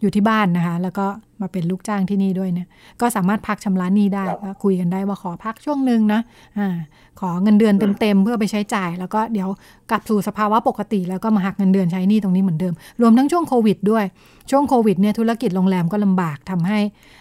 [0.00, 1.06] อยู่ที่บ้านนะคะ แล้วก็
[1.40, 2.68] มาเป็นลูกจ้างที่นี่ด้วยเนี่ย
[3.00, 6.20] ก็สามารถพักชำระหนี้ได้ก็คุยกันได้ว่าขอพักช่วงหนึ่งนะ
[6.58, 6.76] อ่า
[7.20, 9.48] ขอเงินเดือนเต็มๆเพื่อไปใช้จ่าย แล้วก็เดี๋ยว
[9.90, 14.04] กลับสู่สภาวะปกติ แล้วก็มาหักเงินเดือนใช้หนี้ตรงนี้เหมือนเดิม รวมทั้งช่วงโควิดด้วย
[14.50, 16.78] ช่วงโควิดเนี่ยธุรกิจโรงแรมก็ลำบากทำให้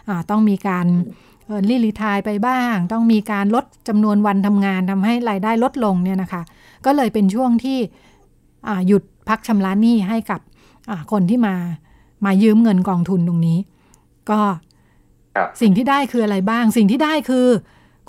[0.09, 0.85] อ่าต้องมีการ
[1.45, 6.41] เออรีลีทายไปบ้าง ต้องมีการลดจำนวนวันทำงานทำให้รายได้ลดลงเนี่ยนะคะ
[6.85, 7.77] ก็เลยเป็นช่วงที่
[8.87, 10.39] หยุดพักชำระหนี้ให้กับ
[11.11, 11.55] คนที่มา
[12.25, 13.57] มายืมเงินกองทุนตรงนี้
[14.29, 14.39] ก็
[15.61, 17.47] สิ่งที่ได้คืออะไรบ้าง สิ่งที่ได้คือ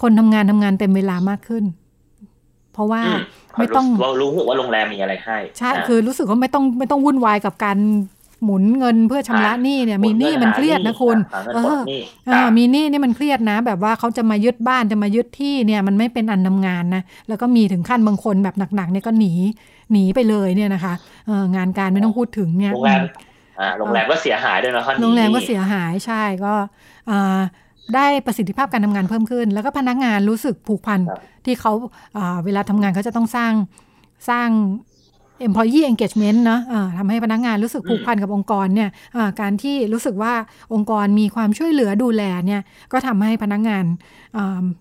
[0.03, 1.65] คนทำงานทำงานเต็มเวลามากขึ้น
[2.73, 3.03] เพราะว่า
[3.59, 7.79] ไม่ต้องเรารู้ว่าโรงแรมมีอะไรให้ ใช่คือรู้สึกว่าไม่ต้องไม่ต้องวุ่นวายกับการ
[8.45, 11.19] หมุนเงินเพื่อชำระหนี้เนี่ย มีหนี้มันเครียดนะคุณ
[11.55, 11.81] เออ
[12.27, 19.33] เออมีหนี้นี่มันเครียดนะ แบบว่าเขาจะมายึดบ้านจะมายึดที่เนี่ยมันไม่เป็นอันทางานนะแล้วก็มีถึงขั้นบางคนแบบหนักๆเนี่ยก็หนี
[19.93, 20.95] หนีไปเลยเนี่ยนะคะ
[21.27, 23.03] เอองานการไม่ต้องพูดถึงเนี่ยโรงแรม
[23.61, 26.53] อ่าโรงแรมก็เสียหายด้วยนะโรงแรมก็เสียหายใช่ก็
[27.11, 27.39] อ่า
[27.95, 31.01] ได้ประสิทธิภาพการทำงานเพิ่มขึ้น แล้วก็พนักงานรู้สึกผูกพัน
[31.45, 31.73] ที่เขา
[32.45, 33.53] เวลาทำงานเขาจะต้องสร้าง
[34.29, 34.49] สร้าง
[35.47, 38.89] employee engagement นะะทำให้พนักงานรู้สึกผูกพันกับองค์กรเนี่ย
[39.41, 40.35] การที่รู้สึกว่า
[40.75, 43.85] องค์กรมีความช่วยเหลือดูแลเนี่ยก็ทำให้พนักงาน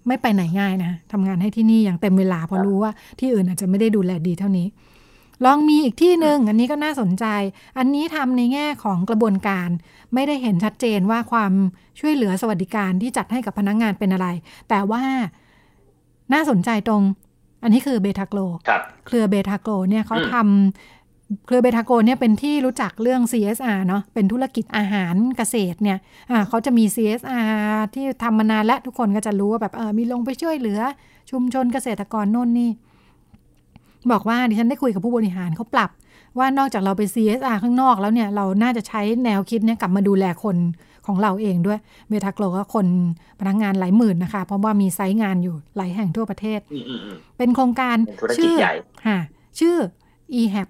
[0.08, 4.68] ไม่ไปไหนง่ายนะทำงานให้ที่นี่อย่างเต็มเวลาเพราะรู้ว่าที่อื่นอาจจะไม่ได้ดูแลดีเท่านี้
[5.46, 7.26] ลองมีอีกที่หนึ่งอันนี้ก็น่าสนใจ
[7.78, 9.70] อันนี้ทำในแง่ของกระบวนการ
[10.14, 11.52] ไม่ได้เห็นชัดเจนว่าความ
[12.00, 14.28] ช่วยเหลือสวัสดิการที่จัดให้กับพนักงานเป็นอะไร
[14.70, 15.04] แต่ว่า
[16.34, 17.04] น่าสนใจตรง
[17.64, 18.40] อันนี้คือเบทาโกล
[19.08, 25.98] เครือเบทาโกลเนี่ยเขาทำเครือเบทาโกลเนี่ยเป็นที่รู้จักเรื่อง CSR เนาะเป็นธุรกิจอาหารเกษตรเนี่ย
[26.50, 27.54] เขาจะมี CSR
[27.94, 30.80] ที่ทำมานานและทุกคนก็จะรู้ว่าแบบเออมีลงไปช่วยเหลือ
[31.32, 32.72] ชุมชนเกษตรกรโน่นนี่
[34.12, 35.90] บอกว่าดิฉันได้คุยกับผู้บริหารเขาปรับ
[36.38, 40.58] ว่านอกจากเราไป CSR ข้างนอกแล้วเนี่ย เราน่าจะใช้แนวคิดเนี่ยกลับมาดูแลคน
[41.06, 42.88] ของเราเองด้วยเบทาโกลก็คน
[43.40, 46.60] พนักงงานหลายหมื่นนะคะ เพราะว่ามีไซต์งานอยู่หลายแห่งทั่วประเทศ
[47.38, 47.98] เป็นโครงการ
[48.38, 48.56] ชื่อ
[49.06, 49.20] ค่ะ
[49.60, 49.76] ชื่อ
[50.42, 50.68] EHAP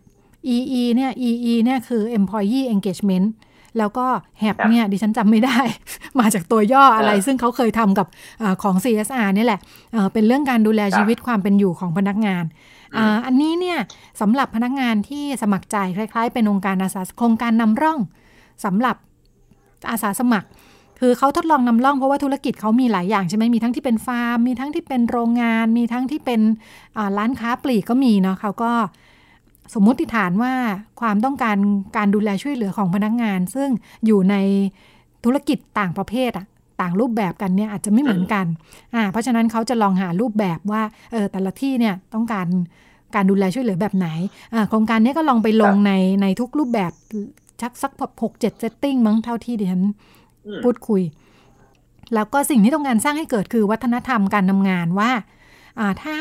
[0.56, 3.28] EE เนี่ย EE เนี่ยคือ Employee Engagement
[3.78, 4.08] แล้วก็
[4.42, 5.60] HAP เนี่ยดิฉันจำไม่ได้
[6.20, 8.08] มาจากตัวย่ออะไร ซึ่งเขาเคยทำกับ
[8.42, 9.60] อของ CSR นี่แหละ
[9.92, 12.44] เเป็นเรื่องการดูแลชีวิตความเป็นอยู่ของพนักงาน
[13.26, 13.80] อันนี้เนี่ย
[14.22, 18.00] สำหรับพนักงานที่สมัครใจคล้ายๆ เป็นองค์การอาสาโครงการนำร่อง
[18.66, 18.96] สำหรับ
[19.90, 20.48] อาสาสมัคร
[21.00, 26.42] คือเขาทดลองนำร่องเพราะว่าธุรกิจเขามีหลายอย่างใช่ไหมมีทั้งที่เป็นฟาร์ม มีทั้งที่เป็นโรงงาน มีทั้งที่เป็น
[27.18, 28.72] ร้านค้าปลีกก็มีเนาะเขาก็
[29.74, 30.54] สมมุติฐานว่า
[31.02, 31.58] ความต้องการ
[31.98, 33.70] การดูแลช่วยเหลือของพนักงาน ซึ่ง
[34.06, 34.36] อยู่ใน
[35.24, 36.46] ธุรกิจต่างประเภทอะ
[36.82, 38.46] ต่างรูปแบบกันเนี่ยอาจจะไม่เหมือนกัน
[38.96, 42.48] อ่าเพราะฉะนั้นเขาจะลองหารูปแบบว่าเออแต่ละที่เนี่ยต้องการ
[43.16, 44.08] การดูแลช่วยเหลือแบบไหน
[44.70, 46.92] โครงการนี้ก็ลองไปลงในในทุกรูปแบบ
[47.62, 47.92] สักสัก
[48.24, 49.84] หกเจ็ด setting มั้งเท่าที่ดิฉัน
[50.64, 51.02] พูดคุย
[52.14, 55.12] แล้วก็สิ่งที่ต้องการสร้างให้เกิดคือวัฒนธรรมการทำงานว่า
[56.04, 56.18] ถ้า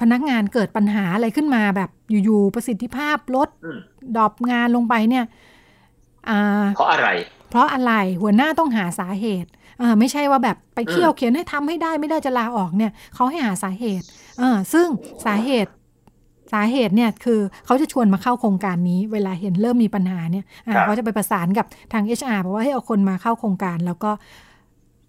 [0.00, 1.90] พนักงานเกิดปัญหาอะไรขึ้นมาแบบ
[2.24, 3.48] อยู่ๆประสิทธิภาพลด
[4.16, 5.24] ดรอปงานลงไปเนี่ย
[6.76, 7.08] เพราะอะไร
[7.50, 9.50] เพราะอะไรหัวหน้าต้องหาสาเหตุ
[9.98, 14.06] ไม่ใช่ว่าแบบไปเคี่ยวเขียนให้ทำให้ได้ไม่ได้จะลาออกเนี่ยเขาให้หาสาเหตุ
[14.72, 14.86] ซึ่ง
[15.26, 15.70] สาเหตุ
[16.52, 20.44] สาเหตุเนี่ยคือเขาจะชวนมาเข้าโครงการนี้ เวลาเห็นเริ่มมีปัญหาเนี่ย
[20.84, 24.10] เขาจะไปประสานกับทาง HR บอกว่าให้เอาคนมาเข้าโครงการ แล้วก็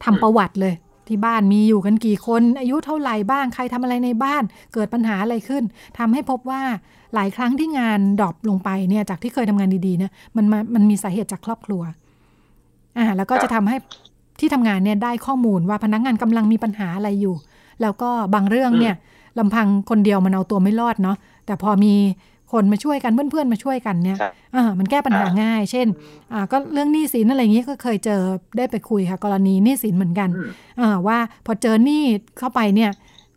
[0.03, 0.73] ทำประวัติเลย
[1.07, 5.63] ที่บ้านมีอยู่กันกี่คน อายุเท่าไหร่บ้างใครทำอะไรในบ้าน เกิดปัญหาอะไรขึ้น
[5.97, 6.61] ทำให้พบว่า
[7.15, 11.81] หลายครั้งที่งานดรอปลงไปเนี่ยจากที่เคยทำงานดีๆเนี่ยมันมามันมีสาเหตุจากครอบครัว
[12.97, 13.77] อ่าแล้วก็จะทำให้
[14.39, 17.35] ที่ทำงานเนี่ยได้ข้อมูลว่าพนักงานกำลังมีปัญหาอะไรอยู่
[17.81, 18.95] แล้วก็บางเรื่องเนี่ย
[19.39, 21.93] ลำพังคนเดียวมันเอาตัวไม่รอดเนาะแต่พอมี
[22.51, 24.17] คนมาช่วยกันเพื่อนๆมาช่วยกันเนี่ย
[24.55, 25.87] อ่ามันแก้ปัญหาง่าย เช่น
[26.33, 28.21] อ่าก็เรื่องหนี้สินอะไรอย่างนี้ก็เคยเจอ
[28.57, 30.29] ได้ไปคุยค่ะ กรณีหนี้สินเหมือนกัน
[30.81, 32.03] อ่าว่าพอเจอหนี้
[32.39, 32.91] เข้าไปเนี่ย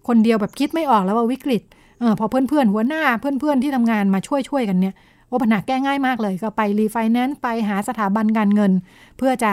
[0.08, 1.62] คนเดียวแบบคิดไม่ออกแล้วว่าวิกฤต
[2.02, 4.94] อพอเพื่อนๆหัวหน้าเพื่อนๆที่ทำงานมาช่วยช่วยกันเนี่ย
[5.30, 8.72] ว่าปัญหาแก้ง่ายมากเลย ก็ไปรีไฟแนนซ์ไปหาสถาบันการเงิน
[9.18, 9.52] เพื่อจะ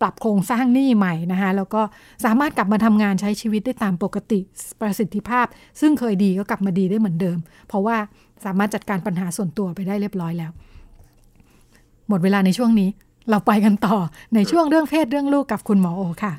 [0.00, 1.82] ปรับโครงสร้างหนี้ใหม่นะคะแล้วก็
[2.24, 4.38] สามารถกลับมาทำงานใช้ชีวิตได้ตามปกติ
[4.80, 5.46] ประสิทธิภาพ
[5.80, 7.38] ซึ่งเคยดีก็กลับมาดีได้เหมือนเดิม
[7.68, 7.96] เพราะว่า
[8.44, 10.50] สามารถจัดการปัญหาส่วนตัวไปได้เรียบร้อยแล้ว
[12.08, 12.88] หมดเวลาในช่วงนี้
[13.30, 13.96] เราไปกันต่อ
[14.34, 16.32] ในช่วงเรื่องเพศเรื่องลูกกับคุณหมอโอค่ะ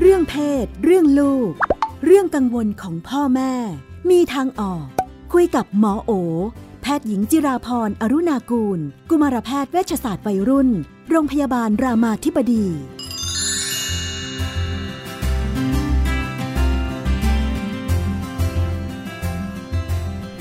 [0.00, 0.34] เรื่องเพ
[0.64, 1.52] ศ เรื่องลูก
[2.06, 3.52] เรื่องกังวลของพ่อแม่
[4.10, 4.86] มีทางออก
[5.34, 6.12] คุยกับหมอโอ
[6.82, 8.78] แพทย์หญิงจิราพรอรุณากูล
[9.10, 10.68] กุมารแพทย์เวชศาสตร์วัยรุ่น
[11.10, 12.66] โรงพยาบาลรามาธิบดี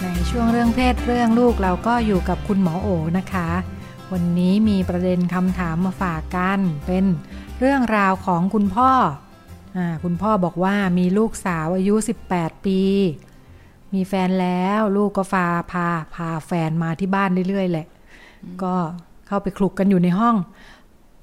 [0.02, 3.50] ในช่วงเรื่องเพศเรื่องลูกเราก็อยู่กับคุณหมอโอนะคะ
[4.12, 7.06] วันนี้มีประเด็นคำถามมาฝากกัน เป็น
[7.60, 8.92] เรื่องราวของคุณพ่อ
[9.78, 11.96] อคุณพ่อบอกว่ามีลูกสาวอายุ
[12.32, 12.82] 18 ปี
[13.96, 17.88] มีแฟนแล้ว ลูกก็พาพาพาแฟนมาที่บ้านเรื่อยๆแหละ
[18.64, 18.74] ก็
[19.28, 20.36] เข้าไปคลุกกันอยู่ในห้อง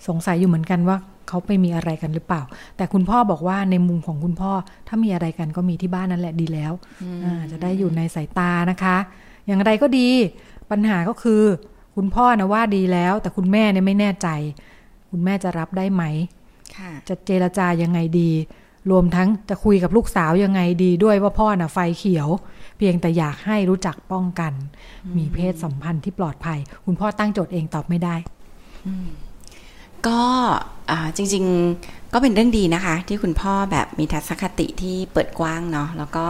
[0.09, 0.97] สงสัยอยู่เหมือนกันว่า
[1.29, 2.43] เขาไปมีอะไรกันหรือเปล่า
[2.77, 4.53] แต่คุณพ่อบอกว่าในมุมของคุณพ่อ
[4.89, 6.73] ถ้ามีอะไรกันก็มีที่บ้านนั่นแหละดีแล้ว
[7.51, 8.97] จะได้อยู่ในสายตานะคะ
[9.47, 10.09] อย่างไรก็ดี
[10.71, 11.43] ปัญหาก็คือ
[11.97, 14.29] คุณพ่อนะว่าดีแล้ว แต่คุณแม่เนี่ยไม่แน่ใจ
[15.11, 16.05] คุณแม่จะรับได้ไหม
[17.09, 18.31] จะเจรจายังไงดี
[18.91, 22.29] รวมทั้งจะคุยกับลูกสาวยังไงดีด้วยว่าพ่อน่ะไฟเขียว
[22.77, 24.53] เพียงแต่อยากให้รู้จักป้องกัน
[25.17, 28.15] มีเพศสัมพันธ์ที่ปลอดภัย คุณพ่อตั้งโจทย์เองตอบไม่ได้
[30.07, 30.23] ก็
[31.17, 31.45] จริง
[31.79, 36.25] ๆก็เป็นเรื่องดีนะคะ ที่คุณพ่อแบบมีทัศนคติที่เปิดกว้างเนาะแล้วก็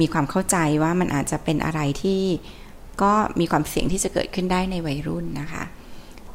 [0.00, 2.22] มีความเข้าใจว่ามันอาจจะเป็นอะไรที่
[3.02, 5.62] ก็มีความเสี่ยงที่จะเกิดขึ้นได้ในวัยรุ่นนะคะ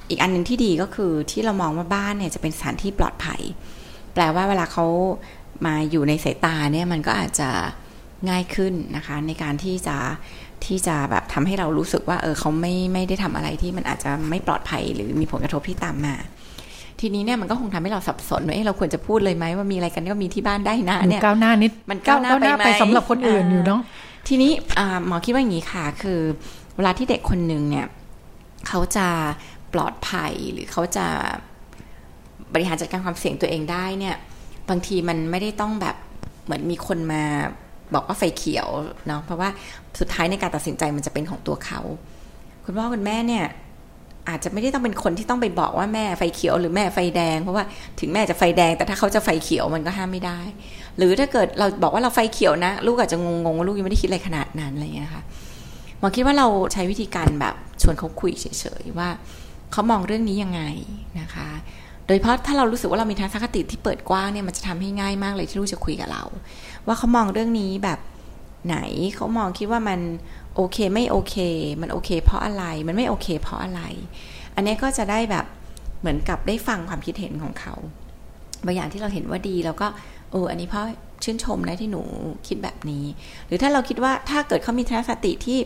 [0.09, 3.41] อีกอันหนึ่งที่ดีก็คือที่เรามองว่าบ้านเนี่ยจะเป็นสถานที่ปลอดภัย
[4.13, 4.85] แปลว่าเวลาเขา
[5.65, 7.49] มาอยู่ในสายตาเนี่ยมันก็อาจจะ
[8.29, 9.97] ง่ายขึ้นนะคะ ในการที่จะ
[10.65, 16.15] ที่จะแบบทำให้เรารู้สึกว่าเออเขาไม่ไม่ได้ทำอะไรที่มันอาจจะไม่ปลอดภัยหรือมีผลกระทบที่ตามมา
[16.99, 23.81] ทีนี้เนี่ยมันก็คงทำให้เราสับสนว่าเราควรจะพูดเลยไหมว่ามีอะไรกันก็มีที่บ้านได้นะเนี่ยก้าวหน้านิดมันก้าวหน้าไปไปสำหรับคนอื่นอยู่เนาะ
[24.27, 24.51] ทีนี้
[25.07, 26.19] หมอคิดว่าอย่างนี้ค่ะ คือ
[26.75, 27.85] เวลาที่เด็กคนหนึ่งเนี่ย
[28.67, 29.07] เขาจะ
[29.73, 31.05] ปลอดภัยหรือเขาจะ
[32.53, 34.15] บริหารจัดการความเสี่ยงตัวเองได้เนี่ย
[34.69, 35.95] บางทีมันไม่ได้ต้องแบบ
[36.45, 37.23] เหมือนมีคนมา
[37.93, 38.67] บอกว่าไฟเขียว
[39.07, 39.49] เนาะเพราะว่า
[39.99, 41.79] สุดท้ายในการตัดสินใจมันจะเป็นของตัวเขา
[42.65, 43.45] คุณพ่อคุณแม่เนี่ย
[44.29, 47.63] อาจจะไม่ได้ต้องเป็นคนที่ต้องไปบอกว่าแม่ไฟเขียวหรือแม่ไฟแดง เพราะว่า
[47.99, 50.39] ถึงแม่จะไฟแดง แต่ถ้าเขาจะไฟเขียวมันก็ห้ามไม่ได้
[50.97, 55.23] หรือถ้าเกิดเราบอกว่าเราไฟเขียวนะ ลูกอาจจะงงๆว่าลูกยังไม่ได้คิดอะไรขนาดนั้นอะไรเงี้ยค่ะ
[55.99, 58.45] หมอคิดว่าเราใช้วิธีการแบบชวนเขาคุยเฉ
[58.81, 59.09] ยๆว่า
[59.71, 60.61] เขามองเรื่องนี้ยังไง
[61.19, 61.49] นะคะ
[62.07, 66.23] โดยเพราะถ้าเรารู้สึกว่าเรามีทัศนคติที่เปิดกว้างเนี่ยมันจะทำให้ง่ายมากเลยที่ลูกจะคุยกับเรา
[66.87, 67.99] ว่าเขามองเรื่องนี้แบบ
[68.67, 68.77] ไหน
[69.15, 69.99] เขามองคิดว่ามัน
[70.55, 71.35] โอเคไม่โอเค
[71.81, 73.81] มันโอเค เพราะอะไรมันไม่โอเค เพราะอะไร
[74.55, 75.45] อันนี้ก็จะได้แบบ
[75.99, 77.73] เหมือนกับได้ฟังความคิดเห็นของเขา
[78.65, 79.87] บางอย่างที่เราเห็นว่าดีเราก็
[80.31, 80.85] เอออันนี้เพราะ
[81.23, 82.01] ชื่นชมนะที่หนู
[82.47, 83.03] คิดแบบนี้
[83.47, 85.59] หรือถ้าเราคิดว่าถ้าเกิดเขามีทัศนคติที่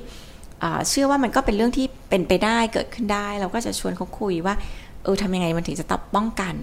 [0.89, 4.56] เชื่อว่ามันก็เป็นเรื่องที่เป็นไปได้เกิดขึ้นได้ เราก็จะชวนเขาคุยว่า
[5.04, 6.56] เออทำยังไงมันถึงจะตับป้องกัน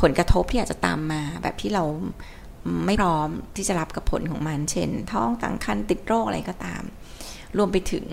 [0.00, 1.84] ผลกระทบที่อาจจะตามมา แบบที่เรา
[2.86, 6.82] ไม่พร้อมที่จะรับกับผลของมัน เช่น ท้องตั้งครรภ์ติดโรคอะไรก็ตาม
[7.56, 8.06] รวมไปถึง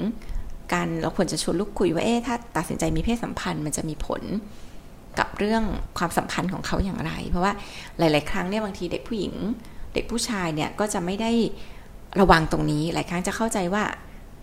[0.74, 4.22] การเราควรจะชวนลูกคุยว่าเอ๊ะถ้าตัดสินใจมีเพศสัมพันธ์มันจะมีผล
[5.20, 5.64] กับเรื่อง
[5.98, 7.54] ความสัมพันธ์ของเขาอย่างไร เพราะว่า
[7.98, 9.34] หลาย ๆ ครั้งเนี่ยบางทีเด็กผู้หญิง
[9.94, 11.32] เด็กผู้ชายเนี่ยก็จะไม่ได้
[12.20, 13.84] ระวังตรงนี้ หลายครั้งจะเข้าใจว่า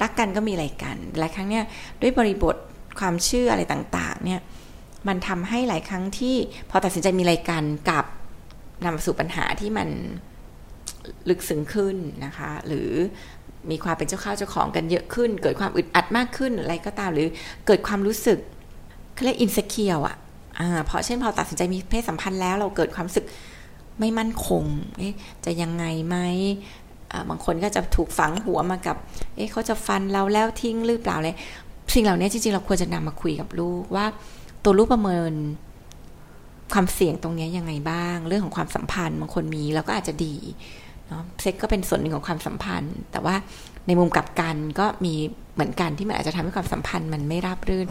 [0.03, 1.64] รักกันก็มีอะไรกัน หลายครั้งเนี่ย
[2.03, 2.57] ด้วยบริบท
[2.99, 4.41] ความเชื่ออะไรต่าง ๆ เนี่ย
[5.09, 6.37] มันทำให้หลายครั้งที่
[6.71, 8.05] พอตัดสินใจมีอะไรกันกับ
[8.85, 9.89] นำมาสู่ปัญหาที่มัน
[11.29, 12.91] ลึกซึ้งขึ้นนะคะ หรือ
[13.71, 17.29] มีความเป็นเจ้าข้าวเจ้าของกันเยอะขึ้น เกิดความอึดอัดมากขึ้นอะไรก็ตาม หรือ
[17.67, 18.39] เกิดความรู้สึก
[19.25, 20.17] เรียกอินสเคียวอะ
[20.61, 23.27] อ่าเพราะเช่นพอตัดสินใจมีเพศสัมพันธ์แล้ว เราเกิดความรู้สึก
[24.01, 24.65] ไม่มั่นคง
[25.45, 26.17] จะยังไงไหม
[27.29, 28.97] บางคนก็จะถูกฝังหัวมากับ
[29.37, 31.35] เอ๊ะเขาจะฟันเราแล้วทิ้งหรือเปล่าเลย
[31.95, 34.07] สิ่งเหล่านี้จริงๆเราควรจะนำมาคุยกับลูกว่า
[34.67, 35.33] ตัวลูกประเมิน
[36.73, 40.37] ความเสี่ยงตรงนี้ยังไงบ้าง เรื่องของความสัมพันธ์บางคนมีแล้วก็อาจจะดี
[41.09, 43.35] เนาะเซ็กก็เป็นส่วนหนึ่งของความสัมพันธ์ แต่ว่า
[43.87, 45.14] ในมุมกลับกันก็มี
[45.55, 47.87] เหมือนกันที่มันอาจจะทำให้ความสัมพันธ์มันไม่ราบรื่น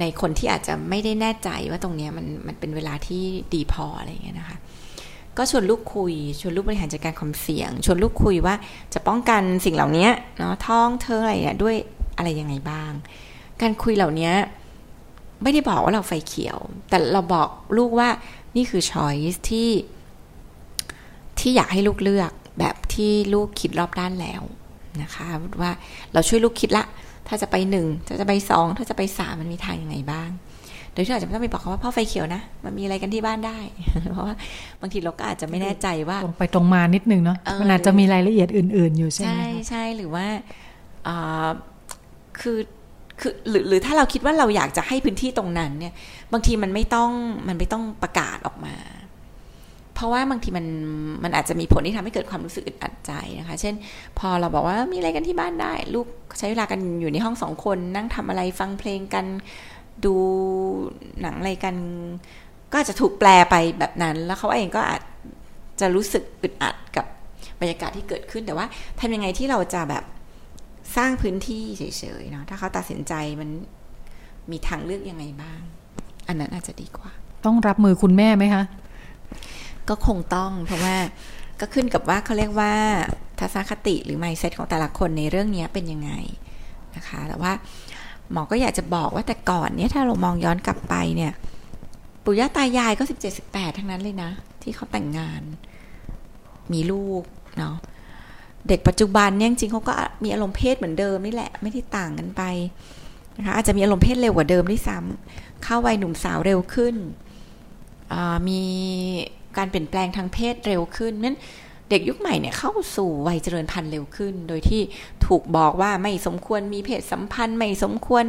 [0.00, 3.22] ในคนที่อาจจะไม่ได้แน่ใจว่าตรงนี้มันมันเป็นเวลาที่
[3.54, 4.58] ดีพออะไรอย่างเงี้ยนะคะ
[5.38, 8.54] ก็ชวนลูกคุย ชวนลูกบริหารจัดการความเสี่ยง ชวนลูกคุยว่า
[8.94, 10.08] จะป้องกันสิ่งเหล่านี้
[10.38, 11.76] เนาะท้องเธออะไรเนี่ยด้วย
[12.16, 12.92] อะไรยังไงบ้าง
[13.62, 14.32] การคุยเหล่านี้
[15.42, 18.08] ไม่ได้บอกว่าเราไฟเขียว แต่เราบอกลูกว่า
[18.56, 19.70] นี่คือช้อยส์ที่
[21.38, 24.42] ที่อยากให้ลูกเลือกแบบที่ลูกคิดรอบด้านแล้ว
[25.02, 25.26] นะคะ
[25.60, 25.72] ว่า
[26.12, 26.84] เราช่วยลูกคิดละ
[27.28, 30.30] ถ้าจะไปหนึ่งถ้าจะไปสองถ้าจะไปสามมันมีทางยังไงบ้าง
[30.92, 33.58] โดยที่อาจจะไม่ต้องไปบอกเขาว่าพ่อไฟเขียวนะ มันมีอะไรกันที่บ้านได้
[34.12, 34.34] เพราะว่า
[34.80, 40.26] บางทีเราก็อาจจะไม่แน่ใจว่าตรงไปตรงมานิดนึงเนาะเออมันอาจจะมีรายละเอียดอื่น ๆ อยู่ใช่ไหมใช่คะใช่หรือว่า
[41.08, 41.46] อ่า
[42.40, 42.58] คือ
[43.20, 45.94] คือหรือหรือถ้าเราคิดว่าเราอยากจะให้พื้นที่ตรงนั้นเนี่ย
[46.32, 47.10] บางทีมันไม่ต้อง
[47.48, 48.74] มันไม่ต้องประกาศออกมา
[49.94, 50.66] เพราะว่าบางทีมัน
[51.24, 53.74] มันอาจจะมีผลที่ทำให้เกิดความรู้สึกอึดอัดใจนะคะ เช่น
[54.18, 56.06] พอเราบอกว่ามีอะไรกันที่บ้านได้ ลูก
[56.38, 59.26] ใช้เวลากันอยู่ในห้องสองคน นั่งทำอะไรฟังเพลงกัน
[60.04, 60.14] ดู
[61.20, 61.74] หนังอะไรกัน
[62.70, 65.02] ก็อาจจะถูกแปลไปแบบนั้น แล้วเขาเองก็อาจ
[65.80, 67.06] จะรู้สึกอึดอัดกับ
[67.60, 68.66] บรรยากาศที่เกิดขึ้นแต่ว่า
[69.00, 70.04] ทำยังไงที่เราจะแบบ
[70.96, 71.82] สร้างพื้นที่เฉ
[72.20, 73.50] ยๆเนาะถ้าเขาตัดสินใจมัน
[74.50, 75.60] มีทางเลือกยังไงบ้าง
[76.28, 77.10] อันนั้นอาจจะดีกว่า
[77.44, 78.64] ต้องรับมือคุณแม่ไหมคะ
[79.88, 80.96] ก็คงต้องเพราะว่า
[81.60, 82.72] ก็ขึ้นกับว่าเขาเรียกว่า
[83.38, 86.12] ทัศนคติหรือ mindset ของแต่ละคนในเรื่องนี้เป็นยังไง
[86.96, 87.52] นะคะแต่ว่า
[88.32, 91.32] หมอก็อยากจะบอกว่าแต่ก่อนเนี่ยถ้าเรามองย้อนกลับไปเนี่ย
[92.24, 94.30] ปู่ย่าตายายก็สิบเจ็ดสิบแปดทั้งนั้นเลยนะ
[94.62, 95.42] ที่เขาแต่งงาน
[96.72, 97.22] มีลูก
[97.58, 97.76] เนาะ
[98.68, 99.94] เด็กปัจจุบันเนี่ยจริงเขาก็
[100.24, 102.42] มีอารมณ์เพศเหมือนเดิมนี่แหละไม่ได้ต่างกันไป
[103.36, 106.96] นะคะอาจจะมีอารมณ์เพศเร็วกว่าเดิมด้วยซ้ำเข้าวัยหนุ่มสาวเร็วขึ้น
[108.48, 108.62] มี
[109.56, 111.36] การเปลี่ยนแปลงทางเพศเร็วขึ้นนั้น
[111.90, 114.82] เด็กยุคใหม่เนี่ยเข้าสู่วัยเจริญพันธุ์เร็วขึ้น โดยที่
[115.26, 118.24] ถูกบอกว่าไม่สมควรมีเพศสัมพันธ์ ไม่สมควร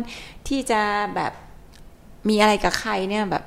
[0.48, 0.82] ที่จะ
[1.16, 1.32] แบบ
[2.30, 3.46] มีอะไรกับใครเนี่ยแบบ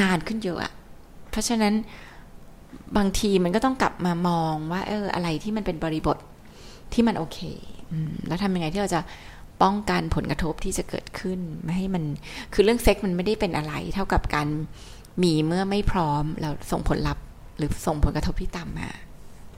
[0.00, 0.72] นานขึ้นเยอะอะ
[1.30, 1.74] เพราะฉะนั้น
[2.96, 6.16] บางทีมันก็ต้องกลับมามองว่า เออ อะไรที่มันเป็นบริบท
[6.92, 7.38] ที่มันโอเค
[7.92, 9.00] อืมแล้วทำยังไงที่เราจะ
[9.62, 12.04] ป้องกันผลกระทบที่จะเกิดขึ้น ไม่ให้มัน
[12.52, 14.48] คือเรื่องเซ็กส์มันไม่ได้เป็นอะไร เท่ากับการ
[15.22, 17.24] มีเมื่อไม่พร้อมแล้วส่งผลลัพธ์
[17.58, 18.88] หรือส่งผลกระทบที่ตามมา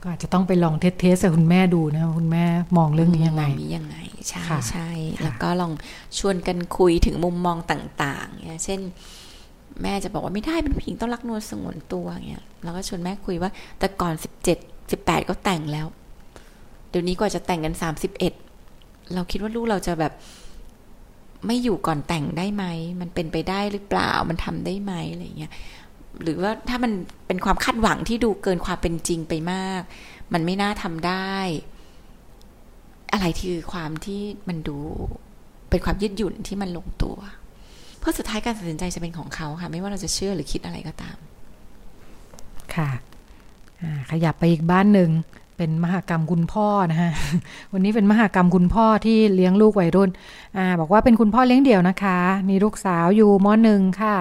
[0.01, 2.45] ก็อาจจะต้องไปลอง test test กับคุณแม่ดูนะว่าคุณแม่
[2.77, 5.71] มองเรื่องนี้ยังไงมองเรื่องนี้ยังไง ใช่ค่ะใช่ค่ะแล้วก็ลอง
[6.17, 8.79] ชวนกันคุยถึงมุมมองต่างๆเนี่ยเช่น
[9.83, 14.57] แม่จะบอกว่าไม่ได้เป็นผู้หญิงต้องรักนวลสงวนตัวเงี้ยแล้วก็ชวนแม่คุยว่า แต่ก่อนสิบเจ็ด
[14.91, 15.87] สิบแปดก็แต่งแล้ว
[16.89, 18.33] เดี๋ยวนี้กว่าจะแต่งกันสามสิบเอ็ด
[19.13, 20.13] เราคิดว่าลูกเราจะแบบ
[21.47, 22.65] ไม่อยู่ก่อนแต่งได้ไหม
[23.01, 25.51] มันเป็นไปได้หรือเปล่า มันทำได้ไหมอะไรเงี้ย
[26.23, 26.91] หรือว่าถ้ามัน
[27.27, 29.81] เป็นความคาดหวังที่ดูเกินความเป็นจริงไปมาก
[30.33, 31.35] มันไม่น่าทำได้
[33.13, 34.77] อะไรที่คือความที่มันดู
[35.69, 37.17] เป็นความยืดหยุ่นที่มันลงตัว
[38.01, 41.17] เพราะสุดท้ายการตัดสินใจจะเป็นของเขาค่ะ ไม่ว่าเราจะเชื่อหรือคิดอะไรก็ตาม
[42.75, 42.89] ค่ะ
[44.11, 45.09] ขยับไปอีกบ้านหนึ่ง
[45.57, 47.11] เป็นมหากรรมคุณพ่อนะฮะ
[47.73, 50.09] วันนี้เป็นมหากรรมคุณพ่อที่เลี้ยงลูกวัยรุ่น
[50.57, 52.17] อ่าบอกว่าเป็นคุณพ่อเลี้ยงเดี่ยวนะคะ
[52.49, 54.17] มีลูกสาวอยู่มหนึ่งค่ะ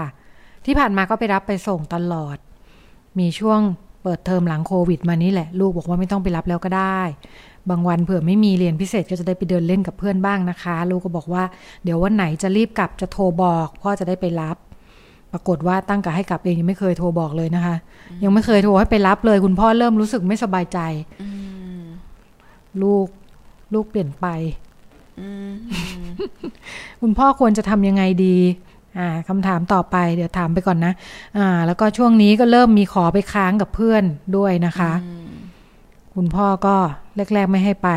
[0.64, 2.36] ที่ผ่านมาก็ไปรับไปส่งตลอด
[3.18, 3.60] มีช่วง
[4.02, 7.00] เปิดเทอมหลังโควิดมานี่แหละ ลูกบอกว่าไม่ต้องไปรับแล้วก็ได้
[7.70, 11.44] บางวันเผื่อไม่มีเรียนพิเศษก็จะได้ไปเดินเล่นกับเพื่อนบ้างนะคะ ลูกก็บอกว่า
[11.84, 14.56] เดี๋ยววันไหนจะรีบกลับจะโทรบอกพ่อจะได้ไปรับ
[15.32, 17.76] ปรากฏว่าตั้งกะให้กลับเองยังไม่เคยโทรบอกเลยนะคะ
[18.24, 20.78] ยังไม่เคยโทรให้ไปรับเลย คุณพ่อเริ่มรู้สึกไม่สบายใจ
[21.22, 21.28] อื
[21.80, 21.82] ม
[22.82, 23.06] ลูก
[23.74, 24.26] ลูกเปลี่ยนไป
[25.20, 25.52] อืม
[27.00, 28.36] คุณพ่อควรจะทำยังไงดี
[28.98, 30.92] อ่าคำถามต่อไปเดี๋ยวถามไปก่อนนะ
[31.38, 34.04] อ่า แล้วก็ช่วงนี้ก็เริ่มมีขอไปค้างกับเพื่อน
[34.36, 35.29] ด้วยนะคะ อืม
[36.14, 36.74] คุณพ่อก็
[37.34, 37.88] แรกๆไม่ให้ไป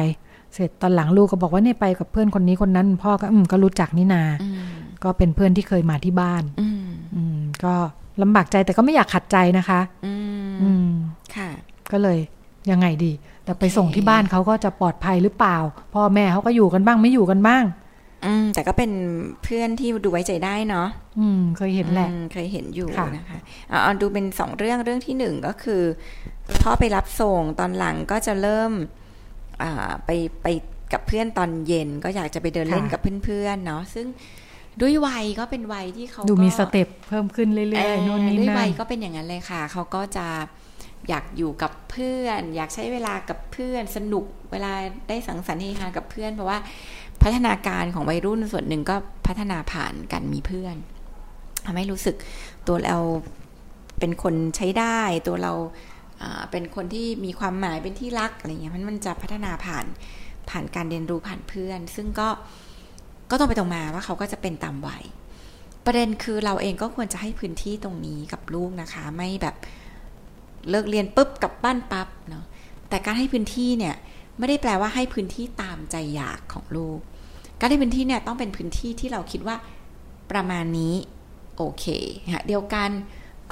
[0.53, 4.57] เสร็จตอนหลังลูกก็บอกว่าเนี่ยไปกับเพื่อนคนนี้คนนั้น พ่อก็อืมก็รู้จักนี่นาอืม
[5.03, 6.85] ก็เป็นเพื่อนที่เคยมาที่บ้านอืม
[7.15, 7.73] อืมก็
[8.21, 10.13] ลำบากใจแต่ก็ไม่อยากขัดใจนะคะอื
[10.49, 10.87] มอืม
[11.35, 11.49] ค่ะ
[11.91, 12.17] ก็เลย
[12.71, 13.11] ยังไงดี
[13.43, 15.57] แต่ไปส่งที่บ้านเขาก็จะปลอดภัยหรือเปล่า
[15.93, 17.63] พ่อแม่เขาก็อยู่กันบ้างไม่อยู่กันบ้าง
[18.25, 18.91] อืมแต่ก็เป็น
[19.43, 20.87] เพื่อนที่ดูไว้ใจได้เนาะ
[21.19, 25.81] อืม เคยเห็นแหละอืมเคยเห็นอยู่ค่ะนะคะเอาเอาดูเป็นสองเรื่องเรื่องที่หนึ่งก็คือ
[26.61, 28.71] พ่อไปรับส่งตอนหลังก็จะเริ่ม
[29.61, 30.09] อ่าไป
[30.43, 30.47] ไป
[30.93, 34.07] กับเพื่อนตอนเย็นก็อยากจะไปเดินเล่นกับเพื่อนๆเนาะซึ่ง
[34.81, 40.27] ด้วยวัยก็เป็นวัยที่เขาดูก็มีสเต็ปเพิ่มขึ้นเรื่อยๆโน่นนี่ด้วยนั่วัยนก็เป็นอย่างนั้นเลยค่ะ เขาก็จะ
[41.09, 44.71] อยากอยู่กับเพื่อน อยากใช้เวลากับเพื่อนสนุกเวลา
[45.09, 46.57] ได้สังสรรค์เฮฮากับเพื่อน เพราะว่า
[47.23, 48.95] พัฒนาการของวัยรุ่นส่วนหนึ่งก็
[49.27, 50.75] พัฒนาผ่านการมีเพื่อน
[51.65, 52.15] ทำให้รู้สึก
[52.67, 52.97] ตัวเรา
[53.99, 55.53] เป็นคนใช้ได้ ตัวเรา
[56.51, 59.85] เป็นคนที่มีความหมายเป็นที่รักอะไรเงี้ยมันมันจะพัฒนาผ่าน
[60.49, 62.29] ผ่านการเรียนรู้ผ่านเพื่อน ซึ่งก็
[63.31, 65.03] ก็ต้องไปตรงมาว่าเขาก็จะเป็นตามวัย
[65.85, 69.55] ประเด็นคือเราเองก็ควรจะให้พื้นที่ตรงนี้กับลูกนะคะ ไม่แบบ
[70.69, 72.45] เลิกเรียนปุ๊บกลับบ้านปั๊บเนาะ
[72.89, 73.95] แต่การให้พื้นที่เนี่ย
[74.37, 76.99] ไม่ได้แปลว่าให้พื้นที่ตามใจอยากของลูก
[77.63, 79.55] การให้พื้นที่เนี่ยต้องเป็นพื้นที่ที่เราคิดว่า
[80.31, 80.93] ประมาณนี้
[81.57, 81.85] โอเค
[82.33, 82.89] ฮะเดียวกัน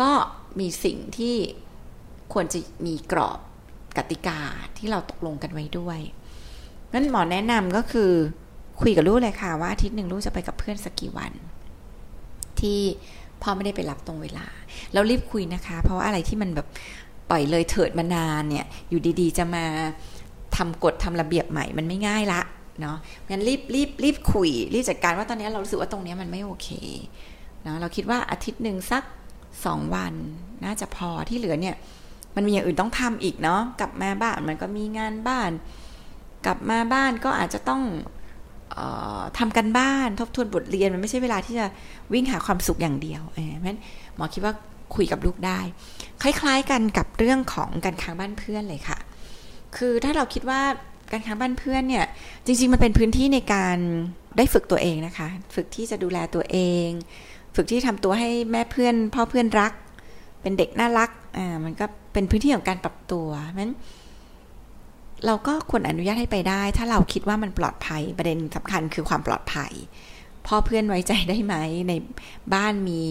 [0.02, 0.12] ก็
[0.60, 1.36] มีสิ่งที่
[2.34, 3.40] ควรจะมีกรอบ
[3.98, 4.40] กติกา
[4.78, 6.00] ที่เราตกลงกันไว้ด้วย
[6.94, 8.12] นั้นหมอแนะนำก็คือ
[8.82, 11.32] คุยกับลูกเลยค่ะว่าอาทิตย์หนึ่งลูกจะไปกับเพื่อนสักกี่วัน
[12.60, 12.80] ที่
[13.42, 14.48] พ่อไม่ได้ไปรับตรงเวลา
[14.94, 16.68] แล้วรีบคุยนะคะ เพราะว่าอะไรที่มันแบบ
[17.30, 19.66] ปล่อยเลยเถิดมานานเนี่ย อยู่ดีๆ จะมา
[20.58, 22.42] ทำกฎทำระเบียบใหม่มันไม่ง่ายละ
[22.82, 22.98] เนาะ
[23.30, 26.70] งั้นรีบรีบรีบคุย รีบจัดการว่าตอนนี้เรารู้สึกว่าตรงนี้มันไม่โอเค
[27.64, 29.04] เนาะเราคิดว่าอาทิตย์หนึ่งสัก
[29.66, 30.14] สองวัน
[30.66, 31.76] น่าจะพอที่เหลือเนี่ย
[32.36, 35.52] มันมีอย่างอื่นต้องทำอีกเนาะกลับมาบ้านมันก็มีงานบ้าน
[36.46, 37.82] กลับมาบ้านก็อาจจะต้อง
[38.78, 38.80] อ
[39.20, 41.66] อทำกันบ้านทบทวนบทเรียนมันไม่ใช่เวลาที่จะ
[42.14, 43.80] วิ่งหาความสุขอย่างเดียวเพราะฉะนั้น
[44.16, 44.54] หมอคิดว่า
[44.96, 45.60] คุยกับลูกได้
[46.22, 48.98] คล้าย ๆ กันกับเรื่องของการค้างบ้านเพื่อนเลยค่ะ
[49.78, 50.62] คือถ้าเราคิดว่า
[51.12, 52.06] การค้างบ้านเพื่อนเนี่ย
[52.46, 53.78] จริง ๆ มันเป็นพื้นที่ในการ
[54.38, 56.88] ได้ฝึกตัวเองนะคะ ฝึกที่จะดูแลตัวเอง
[57.56, 59.74] ฝึกที่ทำตัวให้แม่เพื่อน พ่อเพื่อนรัก
[60.42, 63.28] เป็นเด็กน่ารักอ่ามันก็เป็นพื้นที่ของการปรับตัว
[63.60, 63.74] นั้น
[65.26, 69.72] เราก็ควรอนุญาตให้ไปได้ ถ้าเราคิดว่ามันปลอดภัยประเด็นสำคัญคือความปลอดภัย
[70.48, 71.56] พ่อเพื่อนไว้ใจได้ไหม
[71.90, 71.94] ใน
[72.54, 73.02] บ้านมี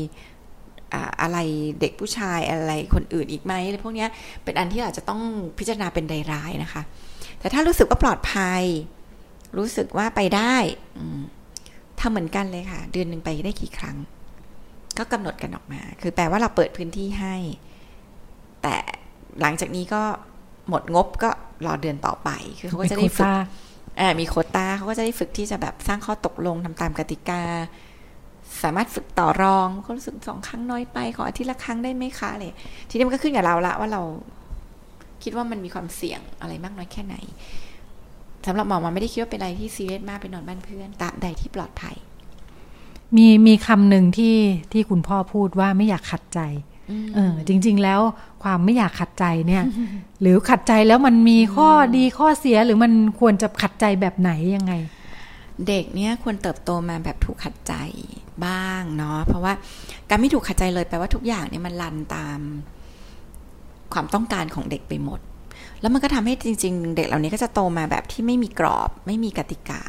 [1.22, 1.38] อะไร
[1.80, 4.06] เด็กผู้ชายอะไรคนอื่นอีกไหมอะไรพวกนี้
[4.44, 5.20] เป็นอันที่อาจจะต้อง
[5.58, 6.82] พิจารณาเป็นรายๆนะคะ
[7.40, 8.62] แต่ถ้ารู้สึกว่าปลอดภัย
[9.58, 10.54] รู้สึกว่าไปได้
[12.00, 13.96] ทำเหมือนกันเลยค่ะ เดือนหนึ่งไปได้กี่ครั้ง
[14.98, 17.36] ก็กำหนดกันออกมา คือแปลว่าเราเปิดพื้นที่ให้
[18.62, 18.74] แต่
[19.40, 20.02] หลังจากนี้ก็
[20.68, 21.30] หมดงบก็
[21.66, 23.30] รอเดือนต่อไป คือเขาก็จะได้ฝึก
[24.20, 27.42] มีโคต้าเขาก็จะได้ฝึกที่จะแบบสร้างข้อตกลงทำตามกติกา
[28.62, 32.52] สามารถฝึกต่อรองเขารู้สึกสองครั้งน้อยไป ขออาทิตย์ละครั้งได้ไหมคะเลย
[32.88, 34.02] ทีนี้มันก็ขึ้นกับเราละว่าเรา
[35.24, 37.16] คิดว่ามันมีความเสี่ยงอะไรมากน้อยแค่ไหน
[38.46, 41.96] สำหรับหมอมาไม่ได้คิดว่าเป็นอะไรที่ซีเรียสมากไปนอนบ้านเพื่อนตามใดที่ปลอดภัย
[43.16, 44.36] มีมีคำหนึ่งที่
[44.72, 46.40] ที่คุณพ่อพูดว่าไม่อยากขัดใจ
[47.14, 48.00] เออจริง ๆ แล้ว
[48.42, 49.64] ความไม่อยากขัดใจเนี่ย
[50.20, 54.72] หรือขัดใจแล้วมันมีข้อดีข้อเสียหรือมันควรจะขัดใจแบบไหนยังไง
[55.68, 57.74] เด็กเนี่ยควรเติบโตมาแบบถูกขัดใจ
[58.46, 59.52] บ้างเนาะเพราะว่า
[60.08, 62.40] การไม่ถูกขัดใจเลยแปลว่าทุกอย่างเนี่ยมันลันตาม
[63.94, 65.20] ความต้องการของเด็กไปหมด
[65.80, 69.80] แล้วมันก็ทำให้จริง ๆ เด็กเหล่านี้ก็จะโตมาแบบที่ไม่มีกรอบ ไม่มีกติกา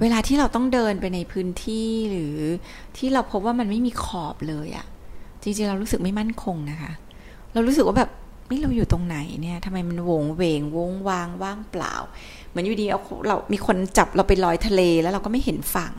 [0.00, 2.36] เวลาที่เราต้องเดินไปในพื้นที่หรือ
[2.96, 4.86] ที่เราพบว่ามันไม่มีขอบเลยอะ
[5.42, 6.92] จริงๆเรารู้สึกไม่มั่นคงนะคะ
[7.52, 8.10] เรารู้สึกว่าแบบ
[8.50, 11.94] นี่เราอยู่ตรงไหนเนี่ยทำไมมันวงเวงวงวางว่างเปล่า
[12.48, 15.94] เหมือนอยู่ดีเอาเรามีคนจับเราไปลอยทะเลแล้วเราก็ไม่เห็นฝั่ง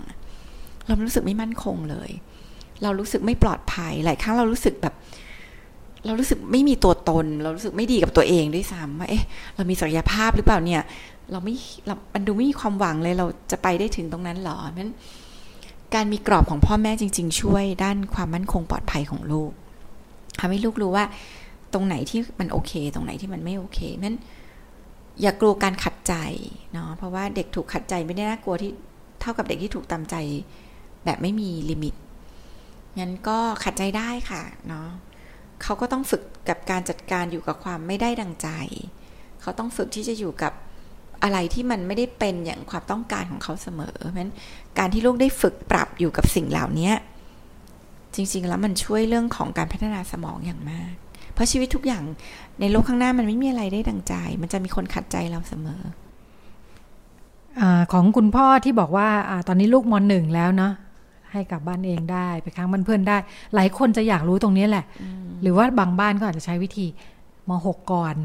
[0.87, 2.11] เรารู้สึกไม่มั่นคงเลย
[2.83, 4.93] เรารู้สึกไม่ปลอดภัยหลายครั้งเรารู้สึกแบบ
[6.05, 9.23] เรารู้สึกไม่มีตัวตน เรารู้สึกไม่ดีกับตัวเองด้วยซ้ำว่าเอ๊ะ
[9.55, 10.81] เรามีศักยภาพหรือเปล่าเนี่ย
[11.31, 11.55] เราไม่
[11.87, 14.91] เรามันดูไม่มีความหวังเลยเราจะไปได้ถึงตรงนั้นหรอนั้น
[15.95, 19.51] การมีกรอบของพ่อแม่จริง ๆ ช่วยด้านความมั่นคงปลอดภัยของลูก
[20.39, 21.05] ทำให้ลูกรู้ว่า
[21.73, 24.17] ตรงไหนที่มันโอเค ตรงไหนที่มันไม่โอเคนั้น
[25.21, 26.13] อย่ากลัวการขัดใจ
[26.73, 28.71] เนาะเพราะว่าเด็กถูกขัดใจไม่ได้น่ากลัวที่
[29.21, 30.15] เท่ากับเด็กที่ถูกตามใจ
[31.05, 31.93] แบบไม่มีลิมิต
[32.99, 34.87] งั้นก็ขัดใจได้ค่ะเนาะ
[35.63, 38.49] เขาก็ต้องฝึกกับการจัดการอยู่กับความไม่ได้ดังใจ
[39.41, 40.53] เขาต้องฝึกที่จะอยู่กับ
[41.23, 44.31] อะไรที่มันไม่ได้เป็นอย่างความต้องการของเขาเสมอ เพราะฉะนั้น
[44.77, 46.91] การที่ลูกได้ฝึกปรับอยู่กับสิ่งเหล่านี้
[48.15, 50.93] จริง ๆ แล้วมันช่วยเรื่องของการพัฒนาสมองอย่างมาก
[51.33, 52.03] เพราะชีวิตทุกอย่าง
[52.59, 55.81] ในโลกข้างหน้ามันไม่มีอะไรได้ดังใจ มันจะมีคนขัดใจเราเสมอ
[57.61, 60.73] อของคุณพ่อที่บอกว่าอตอนนี้ลูกมอนหนึ่งแล้วเนาะ
[61.31, 63.17] ให้กลับบ้านเองได้ไปค้างบ้านเพื่อนได้
[63.55, 64.85] หลายคนจะอยากรู้ตรงนี้แหละ
[65.41, 66.85] หรือว่าบางบ้านก็อาจจะใช้วิธี
[67.49, 68.15] มหกก่อน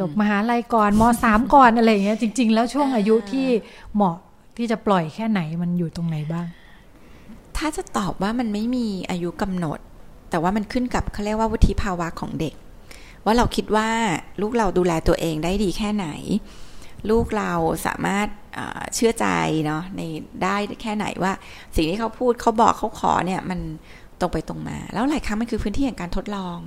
[0.00, 3.46] จบมหาลัยก่อนมสามก่อนอะไรอย่างเงี้ยจริง ๆ แล้วช่วงอายุที่
[3.94, 4.16] เหมาะ
[4.56, 6.46] ที่จะปล่อยแค่ไหนมันอยู่ตรงไหนบ้าง
[7.56, 9.78] ถ้าจะตอบว่ามันไม่มีอายุกำหนด
[10.30, 12.54] แต่ว่ามันขึ้นกับเขาเรียกว่าวุฒิภาวะของเด็ก
[13.24, 13.88] ว่าเราคิดว่า
[14.40, 16.06] ลูกเราดูแลตัวเองได้ดีแค่ไหน
[17.10, 17.52] ลูกเรา
[17.86, 18.28] สามารถ
[18.94, 19.26] เชื่อใจ
[19.66, 20.00] เนาะใน
[20.42, 21.32] ได้แค่ไหนว่า
[21.76, 23.60] สิ่งที่เขาพูดเขาบอกเขาขอเนี่ยมัน
[24.20, 26.58] ตรงไปตรงมา แล้วหลายครั้งมันคือพื้นที่แห่งการทดลอง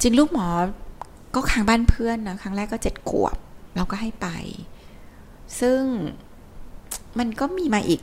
[0.00, 0.46] จริงลูกหมอ
[1.34, 3.36] ก็ค้างบ้านเพื่อนนะครั้งแรกก็เจ็ดขวบ
[3.76, 4.28] เราก็ให้ไป
[5.60, 5.80] ซึ่ง
[7.18, 8.00] มันก็มีมาอีก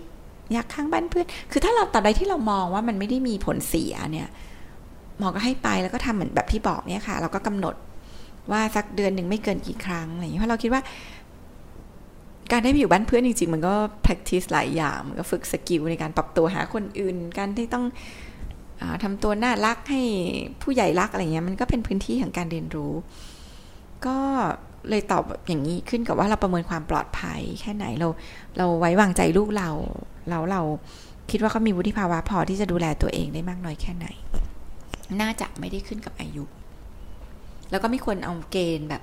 [0.54, 4.30] อยากค้างบ้านเพื่อน คือถ้าเราตัดใดที่เรามองว่ามันไม่ได้มีผลเสียเนี่ย
[5.20, 7.76] หมอก็ให้ไปแล้วก็ทำเหมือนแบบที่บอกเนี่ยค่ะ เราก็กำหนด
[8.52, 10.82] ว่าสักเดือนหนึ่งไม่เกินกี่ครั้งอะไรอย่างนี้เพราะเราคิดว่า
[12.52, 13.74] การได้ไปอยู่บ้านเพื่อนจริงๆ มันก็
[14.06, 17.86] practice หลายอย่างมันก็ฝึกสกิลในการปรับตัวหาคนอื่น การที่ต้อง
[19.04, 20.02] ทำตัวน่ารักให้
[20.62, 22.94] ผู้ใหญ่รักอะไรเงี้ยมันก็เป็นพื้นที่ของการเรียนรู้
[24.06, 24.18] ก็
[24.90, 28.08] เลยตอบอย่างนี้ขึ้นกับว่าเราประเมินความปลอดภัยแค่ไหนเรา
[28.58, 29.70] เราไว้วางใจลูกเรา
[30.30, 30.62] แล้วเรา
[31.32, 34.08] คิดว่าเขามีวุฒิภาวะพอที่จะดูแลตัวเองได้มากน้อยแค่ไหน
[35.22, 36.44] น่าจะไม่ได้ขึ้นกับอายุ
[37.72, 39.02] แล้วก็ไม่ควรเอาเกณฑ์แบบ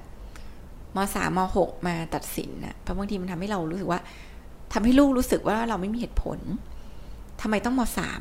[0.97, 4.01] มสามมหกมาตัดสินนะเพราะบางทีมันทำให้เรารู้สึกว่า
[4.73, 6.39] ทำให้ลูกรู้สึกว่าเราไม่มีเหตุผล
[7.41, 8.21] ทำไมต้องมสาม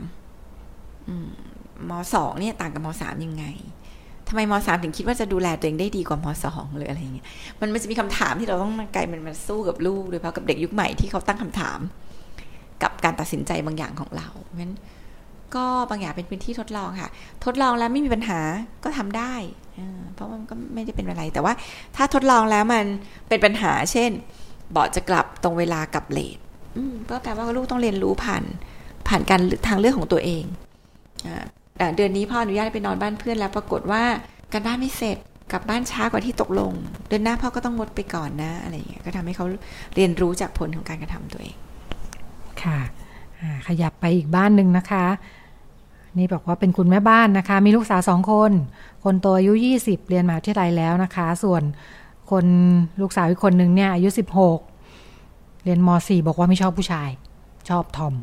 [1.89, 3.45] มสองเนี่ยต่างกับมสามยังไง
[4.27, 7.25] ทำไมมสามถึงคิดว่าจะดูแลตัวเองได้ดีกว่ามสองหรืออะไรเงี้ย
[7.59, 11.79] มันมันจะมีคำถามที่เราต้องไกลมันมาสู้กับลูกโดยเฉพาะกับเด็กยุคใหม่ที่เขาตั้งคำถาม
[12.83, 14.73] กับการตัดสินใจบางอย่างของเราเพราะฉะนั้น
[15.55, 17.11] ก็บางอย่างเป็นพื้นที่ทดลองค่ะ
[17.45, 18.39] ทดลองแล้วไม่มีปัญหา
[18.83, 19.33] ก็ทำได้
[20.15, 21.53] เพราะมันก็ไม่ได้เป็นอะไร แต่ว่า
[21.95, 22.85] ถ้าทดลองแล้วมัน
[23.29, 24.11] เป็นปัญหา เช่น
[24.71, 26.37] เบอดจะกลับตรงเวลากับเลท
[27.09, 28.43] ก็แปลว่าลูกต้องเรียนรู้ผ่าน
[29.07, 30.43] ผ่านการทางเลือกของตัวเอง
[31.95, 34.03] เดือนนี้พ่ออนุญาตไปนอนบ้านเพื่อนแล้วปรากฏว่า
[34.53, 35.17] การบ้านไม่เสร็จ
[35.51, 36.73] กลับบ้านช้ากว่าที่ตกลง
[37.07, 39.45] เดือนหน้าพ่อก็ต้องงดไปก่อนนะอะไรอย่างเงี้ยก็ทำให้เขา
[39.95, 41.55] เรียนรู้จากผลของการกระทำตัวเอง
[42.63, 42.79] ค่ะ
[43.67, 45.05] ขยับไปอีกบ้านหนึ่งนะคะ
[46.17, 48.51] นี่บอกว่าเป็นคุณแม่บ้านนะคะ มีลูกสาวสองคน
[49.03, 51.63] คนโตอายุ 20 เรียนมหาวิทยาลัยแล้วนะคะ ส่วน
[52.31, 52.45] คน
[53.01, 54.09] ลูกสาวอีกคนหนึ่งเนี่ยอายุ
[54.85, 57.09] 16 เรียนม .4 บอกว่าไม่ชอบผู้ชาย
[57.69, 58.13] ชอบทอม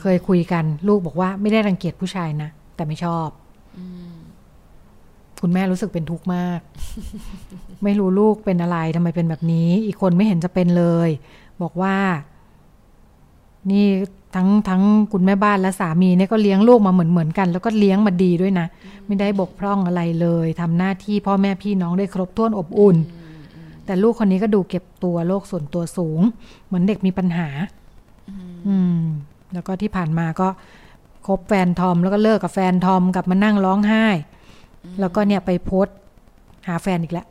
[0.00, 3.28] เคยคุยกัน ลูกบอกว่าไม่ได้รังเกียจผู้ชายนะ แต่ไม่ชอบ
[5.42, 6.60] คุณแม่รู้สึกเป็นทุกข์มาก
[7.84, 11.08] ไม่รู้ลูกเป็นอะไรทำไมเป็นแบบนี้ อีกคนไม่เห็นจะเป็นเลย
[11.62, 11.96] บอกว่า
[13.70, 13.86] นี่
[14.34, 18.66] ทั้งทั้งคุณแม่บ้านและสามีเนี่ยก็เลี้ยงลูกมาเหมือนเหมือนกัน แล้วก็เลี้ยงมาดีด้วยนะ
[19.06, 22.96] ไม่ได้บกพร่องอะไรเลยทำหน้าที่พ่อแม่พี่น้องได้ครบถ้วนอบอุ่น
[23.84, 26.20] แต่ลูกคนนี้ก็ดูเก็บตัวโลกส่วนตัวสูง
[26.66, 27.48] เหมือนเด็กมีปัญหา
[28.68, 29.00] อืม
[29.52, 30.48] แล้วก็ที่ผ่านมาก็
[31.26, 34.06] คบแฟนทอมแล้วก็เลิกกับแฟนทอมกลับมานั่งร้องไห้
[35.00, 35.86] แล้วก็เนี่ยไปโพส
[36.68, 37.26] หาแฟนอีกแล้ว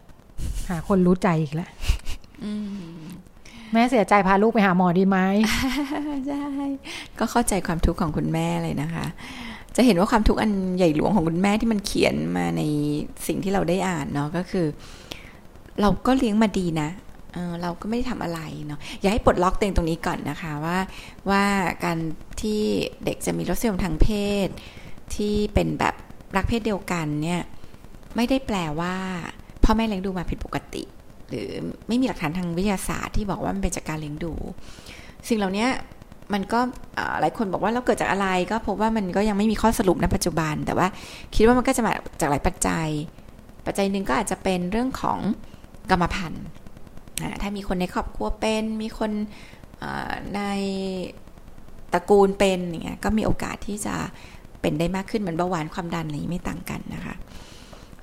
[0.69, 1.69] หาคนรู้ใจอีกแล้ว
[3.75, 5.17] แม่เสียใจพาลูกไปหาหมอดีไหม
[6.27, 6.45] ใช่
[7.19, 9.05] ก็เข้าใจความทุกข์ของคุณแม่เลยนะคะ
[9.75, 12.61] จะเห็นว่าความทุกข์อันใหญ่หลวงของคุณแม่ที่มันเขียนมาใน
[13.27, 14.65] สิ่งที่เราได้อ่านเนาะก็คือ
[15.81, 16.89] เราก็เลี้ยงมาดีนะ
[17.61, 20.77] เราก็ไม่ได้ทำอะไรเนาะอย่าให้ปลดล็อกตัวเองตรงนี้ก่อนนะคะว่า
[21.29, 21.43] ว่า
[21.83, 21.97] การ
[22.41, 22.61] ที่
[23.05, 24.07] เด็กจะมีรสนิยมทางเพ
[24.45, 24.47] ศ
[25.15, 25.95] ที่เป็นแบบ
[26.35, 27.41] รักเพศเดียวกันเนี่ย
[28.15, 28.95] ไม่ได้แปลว่า
[29.63, 30.83] พ่อแม่เลี้ยงดูมาผิดปกติ
[31.35, 31.51] หรือ
[31.87, 34.33] ไม่มีหลักฐานทางวิทยาศาสตร์ที่บอกว่ามันเป็นจากการเลี้ยงดู
[35.27, 35.67] สิ่งเหล่านี้
[36.33, 36.59] มันก็
[37.21, 40.87] หลายคนบอกว่าเราเกิดจากอะไรก็พบว่ามันก็ยังไม่มีข้อสรุปในปัจจุบัน แต่ว่า
[41.35, 42.87] คิดว่ามันก็จะมาจากหลายปัจจัย
[43.65, 45.19] ปัจจัยหนึ่งก็อาจจะเป็นเรื่องของ
[45.91, 46.45] กรรมพันธุ์
[47.41, 49.11] ถ้ามีคนในครอบครัวเป็นมีคน
[50.35, 50.41] ใน
[51.93, 53.95] ตระกูลเป็นอย่างเงี้ยก็มีโอกาสที่จะ
[54.61, 57.15] เป็นได้มากขึ้นเหมือนเบาหวานความดันอะไรไม่ต่างกันนะคะ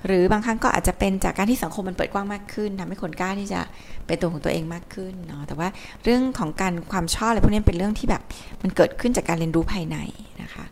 [0.07, 3.61] หรือบางครั้งก็อาจจะเป็นจากการที่สังคมมันเปิดกว้างมากขึ้นทำให้คนกล้าที่จะ
[4.05, 5.67] เป็นตัวของตัวเองมากขึ้นเนาะแต่ว่า
[6.03, 8.21] เรื่องของการความชอบอะไรพวกนี้เป็นเรื่องที่แบบ
[8.61, 9.97] มันเกิดขึ้นจากการเรียนรู้ภายใน
[10.41, 10.65] นะคะ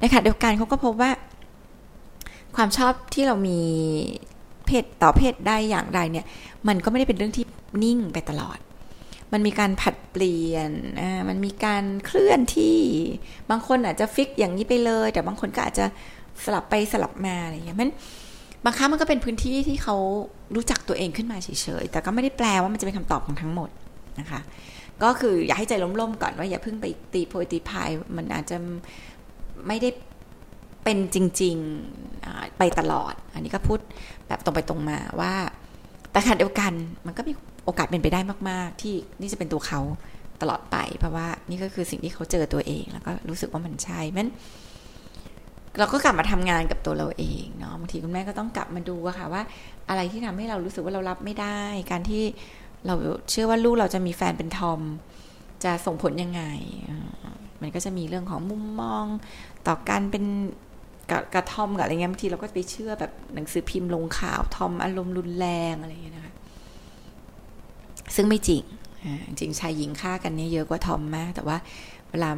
[0.00, 1.10] ในขณะเดียวกันเขาก็พบว่า
[2.56, 3.60] ความชอบที่เรามี
[4.66, 6.26] เพศต่อเพศได้อย่างไรเนี่ย
[6.68, 7.44] มันก็ไม่ได้เป็นเรื่องที่
[7.82, 8.58] นิ่งไปตลอด
[9.32, 10.70] มันมีการผัดเปลี่ยน
[11.28, 12.78] มันมีการเคลื่อนที่
[13.50, 15.86] บางคนอาจจะฟิกอย่างนี้ไปเลย แต่บางคนก็อาจจะ
[16.44, 17.90] สลับไปสลับมาอะไรอย่างเงี้ยมัน
[18.66, 19.96] บางครั้งมันก็เป็นพื้นที่ที่เขา
[20.54, 21.48] รู้จักตัวเองขึ้นมาเฉ
[21.82, 23.70] ยๆ แต่ก็ไม่ได้แปลว่ามันจะเป็นคำตอบของทั้งหมด
[24.20, 24.40] นะคะ
[25.02, 28.56] ก็คืออย่าให้ใจล้มๆก่อนว่าอย่าเพิ่งไปตีโพยตีพาย มันอาจจะ
[29.66, 29.88] ไม่ได้
[30.84, 33.78] เป็นจริงๆไปตลอด อันนี้ก็พูด
[34.28, 35.32] แบบตรงไปตรงมาว่า
[36.10, 36.72] แต่ขณะเดียวกัน
[37.06, 37.32] มันก็มี
[37.64, 39.80] โอกาสเป็นไปได้มาก ๆ ที่นี่จะเป็นตัวเขา
[40.42, 44.28] ตลอดไป เพราะว่านี่ก็คือสิ่งที่เขาเจอตัวเอง แล้วก็รู้สึกว่ามันใช่มัน
[45.78, 49.42] เราก็กลับมาทำงานกับตัวเราเองเนาะบางทีคุณแม่ก็ต้องกลับมาดูอะค่ะว่า
[49.88, 51.60] อะไรที่ทำให้เรารู้สึกว่าเรารับไม่ได้
[51.90, 52.22] การที่
[52.86, 52.94] เรา
[53.30, 54.80] เชื่อว่าลูกเราจะมีแฟนเป็นทอม
[55.64, 56.42] จะส่งผลยังไง
[57.62, 59.04] มันก็จะมีเรื่องของมุมมอง
[59.66, 60.24] ต่อการเป็น
[61.10, 66.34] กับกระทอมกับอะไรเงี้ยบางทีเราก็ไปเชื่อแบบหนังสือพิมพ์ลงข่าวทอมอารมณ์รุนแรงอะไรเงี้ยนะคะ
[68.14, 68.62] ซึ่งไม่จริง
[69.38, 71.56] จริงชายหญิงฆ่ากันเนี่ยเยอะกว่าทอมมาก แต่ว่า
[72.10, 72.30] เวลา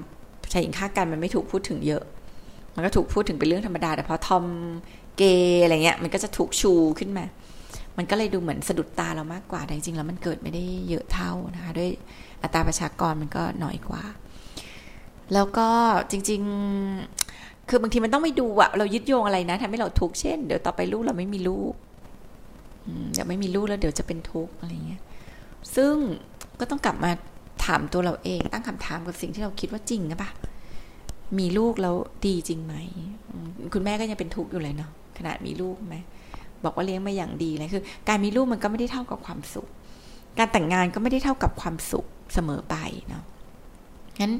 [0.52, 2.02] ชายหญิงฆ่ากันมันไม่ถูกพูดถึงเยอะ
[2.78, 4.44] มันก็ถูกพูดถึงเป็นเรื่องธรรมดา แต่พอทอม
[5.16, 7.24] เกย์อะไรเงี้ย มันก็จะถูกชูขึ้นมา
[7.96, 11.90] มันก็เลยดูเหมือนสะดุดตาเรามากกว่า แต่จริงๆ แล้วมันเกิดไม่ได้เยอะเท่านะคะ ด้วย
[12.42, 14.02] อัตราประชากรมันก็น้อยกว่า
[15.34, 15.68] แล้วก็
[16.10, 16.40] จริง
[17.04, 21.72] ๆ คือบางทีมันต้องไปดูอะเรายึดโยงอะไรนะทำให้เราทุกข์ เช่น เดี๋ยวต่อไปลูกเราไม่มีลูก
[23.12, 25.02] เดี๋ยวไม่มีลูกแล้วเดี๋ยวจะเป็นทุกข์อะไรเงี้ย
[25.76, 25.94] ซึ่ง
[26.60, 27.10] ก็ต้องกลับมา
[27.64, 30.30] ถามตัวเราเอง ตั้งคำถามกับสิ่งที่เราคิดว่าจริงนะปะ
[31.38, 31.94] มีลูกแล้ว
[32.26, 32.74] ดีจริงไหม
[33.74, 35.96] คุณแม่ก็ยังเป็นทุกข์อยู่เลยเนาะขนาดมีลูกไหม
[36.64, 39.68] บอกว่าเลี้ยงมาอย่างดีเลยคือ การมีลูกมันก็ไม่ได้เท่ากับความสุข
[40.38, 42.76] การแต่งงานก็ไม่ได้เท่ากับความสุขเสมอไป
[43.08, 43.22] เนาะ
[44.20, 44.32] งั้น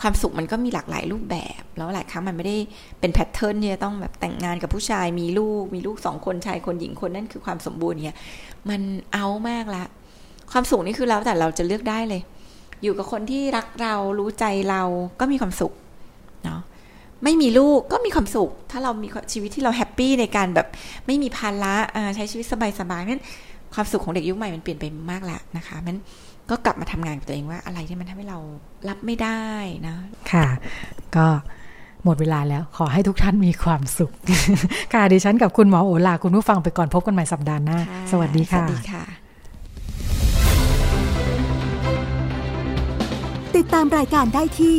[0.00, 2.56] ความสุขมันก็มีหลากหลายรูปแบบ แล้วหลายครั้งมันไม่ได้
[3.00, 8.18] เป็นแพทเทิร์นที่จะต้องแบบแต่งงานกับผู้ชายมีลูก มีลูกสองคนชายคนหญิงคนนั่นคือความสมบูรณ์เนี่ย
[8.70, 8.80] มัน
[9.14, 9.84] เอามากละ
[10.52, 12.22] ความสุขนี่คือแล้วแต่เราจะเลือกได้เลย
[12.82, 14.82] อยู่กับคนที่รักเรารู้ใจเรา
[15.20, 15.72] ก็มีความสุข
[16.46, 16.62] เนาะ
[17.24, 20.66] ไม่มีลูกก็มีความสุข ถ้าเรามีชีวิตที่เราแฮปปี้ในการแบบ
[21.06, 21.74] ไม่มีภาระ
[22.16, 22.46] ใช้ชีวิต
[22.80, 23.22] สบายๆนั้น
[23.74, 25.96] ความสุขของเด็กยุคใหม่มันเปลี่ยนไปมากแล้วนะคะมัน
[26.50, 28.38] ก็กลับมาทำงานกับตัวเองว่าอะไรที่มันทำให้เรา
[28.88, 29.42] รับไม่ได้
[29.86, 29.96] นะ
[30.32, 30.46] ค่ะ
[31.16, 31.26] ก็
[32.04, 34.12] หมดเวลาแล้วขอให้ทุกท่านมีความสุข
[34.94, 37.78] ค่ะดิฉันกับคุณหมอโอลาคุณผู้ฟังไปก่อนพบกันใหม่สัปดาห์หน้า
[38.10, 39.04] สวัสดีค่ะ สวัสดีค่ะ
[43.56, 44.78] ติดตามรายการได้ที่